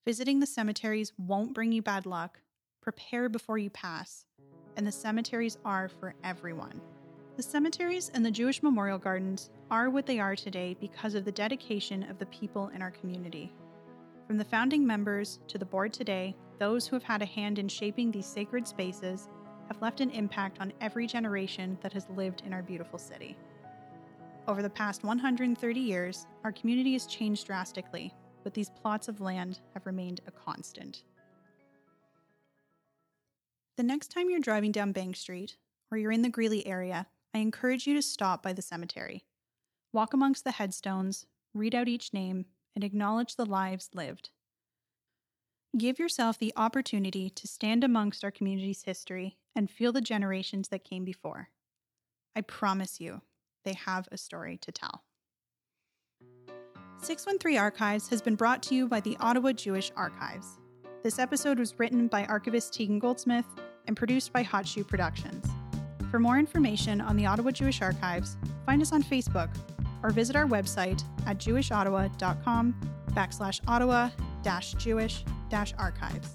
Visiting 0.05 0.41
the 0.41 0.47
cemeteries 0.47 1.13
won't 1.17 1.55
bring 1.55 1.71
you 1.71 1.83
bad 1.83 2.05
luck. 2.05 2.41
Prepare 2.83 3.29
before 3.29 3.59
you 3.59 3.71
pass, 3.71 4.25
and 4.77 4.87
the 4.87 4.93
cemeteries 4.93 5.59
are 5.65 5.89
for 5.89 6.15
everyone. 6.23 6.81
The 7.37 7.43
cemeteries 7.43 8.11
and 8.15 8.25
the 8.25 8.31
Jewish 8.31 8.63
Memorial 8.63 8.99
Gardens 8.99 9.51
are 9.71 9.91
what 9.91 10.07
they 10.07 10.19
are 10.19 10.37
today 10.37 10.77
because 10.81 11.15
of 11.15 11.25
the 11.25 11.33
dedication 11.33 12.05
of 12.05 12.19
the 12.19 12.27
people 12.27 12.69
in 12.69 12.81
our 12.81 12.91
community. 12.91 13.53
From 14.27 14.39
the 14.39 14.45
founding 14.45 14.87
members 14.87 15.39
to 15.49 15.59
the 15.59 15.65
board 15.65 15.93
today, 15.93 16.35
those 16.59 16.87
who 16.87 16.97
have 16.97 17.03
had 17.03 17.23
a 17.23 17.27
hand 17.27 17.59
in 17.59 17.69
shaping 17.69 18.11
these 18.11 18.27
sacred 18.27 18.67
spaces 18.67 19.29
have 19.69 19.83
left 19.83 20.01
an 20.01 20.11
impact 20.11 20.61
on 20.61 20.73
every 20.81 21.07
generation 21.07 21.77
that 21.83 21.93
has 21.93 22.09
lived 22.17 22.43
in 22.47 22.53
our 22.53 22.63
beautiful 22.63 22.99
city. 22.99 23.37
Over 24.49 24.63
the 24.63 24.71
past 24.71 25.05
130 25.05 25.81
years, 25.81 26.27
our 26.45 26.53
community 26.53 26.93
has 26.93 27.07
changed 27.07 27.47
drastically, 27.47 28.15
but 28.45 28.55
these 28.55 28.71
plots 28.71 29.09
of 29.09 29.21
land 29.21 29.61
have 29.75 29.87
remained 29.87 30.21
a 30.27 30.31
constant. 30.31 31.03
The 33.77 33.83
next 33.83 34.11
time 34.11 34.31
you're 34.31 34.41
driving 34.41 34.73
down 34.73 34.93
Bank 34.93 35.17
Street 35.17 35.59
or 35.91 35.99
you're 35.99 36.13
in 36.13 36.23
the 36.23 36.31
Greely 36.31 36.67
area, 36.67 37.09
I 37.35 37.39
encourage 37.39 37.87
you 37.87 37.93
to 37.95 38.01
stop 38.01 38.43
by 38.43 38.55
the 38.55 38.63
cemetery. 38.63 39.27
Walk 39.93 40.15
amongst 40.15 40.45
the 40.45 40.53
headstones, 40.53 41.27
read 41.53 41.75
out 41.75 41.87
each 41.87 42.15
name, 42.15 42.47
and 42.75 42.83
acknowledge 42.83 43.37
the 43.37 43.45
lives 43.45 43.91
lived. 43.93 44.31
Give 45.77 45.99
yourself 45.99 46.39
the 46.39 46.55
opportunity 46.57 47.29
to 47.29 47.47
stand 47.47 47.85
amongst 47.85 48.25
our 48.25 48.31
community's 48.31 48.85
history 48.85 49.37
and 49.55 49.71
feel 49.71 49.93
the 49.93 50.01
generations 50.01 50.69
that 50.69 50.85
came 50.85 51.05
before. 51.05 51.51
I 52.35 52.41
promise 52.41 52.99
you, 52.99 53.21
they 53.67 53.75
have 53.75 54.09
a 54.11 54.17
story 54.17 54.57
to 54.59 54.73
tell. 54.73 55.05
613 57.03 57.59
Archives 57.59 58.09
has 58.09 58.23
been 58.23 58.37
brought 58.37 58.63
to 58.65 58.75
you 58.75 58.89
by 58.89 59.01
the 59.01 59.19
Ottawa 59.21 59.53
Jewish 59.53 59.93
Archives. 59.95 60.59
This 61.03 61.19
episode 61.19 61.59
was 61.59 61.79
written 61.79 62.09
by 62.09 62.25
archivist 62.25 62.73
Tegan 62.73 62.99
Goldsmith 62.99 63.47
and 63.87 63.97
produced 63.97 64.33
by 64.33 64.43
Hot 64.43 64.67
Shoe 64.67 64.85
Productions. 64.85 65.47
For 66.11 66.19
more 66.19 66.39
information 66.39 67.01
on 67.01 67.17
the 67.17 67.27
Ottawa 67.27 67.51
Jewish 67.51 67.83
Archives, 67.83 68.37
find 68.65 68.81
us 68.81 68.93
on 68.93 69.03
Facebook 69.03 69.51
or 70.03 70.11
visit 70.11 70.37
our 70.37 70.47
website 70.47 71.03
at 71.27 71.39
jewishottawa.com 71.39 72.75
backslash 73.11 73.61
ottawa 73.67 74.11
dash 74.43 74.75
jewish 74.75 75.25
dash 75.49 75.73
archives. 75.79 76.35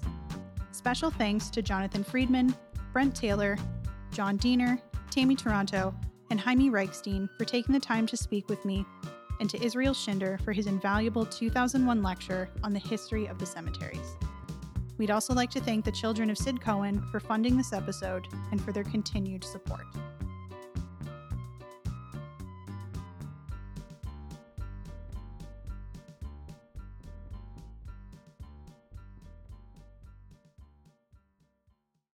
Special 0.72 1.10
thanks 1.10 1.48
to 1.50 1.62
Jonathan 1.62 2.02
Friedman, 2.02 2.54
Brent 2.92 3.14
Taylor, 3.14 3.56
John 4.10 4.36
Diener, 4.36 4.78
Tammy 5.10 5.36
Toronto, 5.36 5.94
and 6.30 6.40
Jaime 6.40 6.70
Reichstein 6.70 7.28
for 7.38 7.44
taking 7.44 7.72
the 7.72 7.80
time 7.80 8.06
to 8.06 8.16
speak 8.16 8.48
with 8.48 8.64
me, 8.64 8.84
and 9.40 9.48
to 9.50 9.62
Israel 9.62 9.94
Shinder 9.94 10.40
for 10.42 10.52
his 10.52 10.66
invaluable 10.66 11.26
2001 11.26 12.02
lecture 12.02 12.48
on 12.62 12.72
the 12.72 12.78
history 12.78 13.26
of 13.26 13.38
the 13.38 13.46
cemeteries. 13.46 14.16
We'd 14.98 15.10
also 15.10 15.34
like 15.34 15.50
to 15.50 15.60
thank 15.60 15.84
the 15.84 15.92
children 15.92 16.30
of 16.30 16.38
Sid 16.38 16.60
Cohen 16.60 17.02
for 17.10 17.20
funding 17.20 17.56
this 17.56 17.72
episode 17.72 18.28
and 18.50 18.62
for 18.62 18.72
their 18.72 18.84
continued 18.84 19.44
support. 19.44 19.86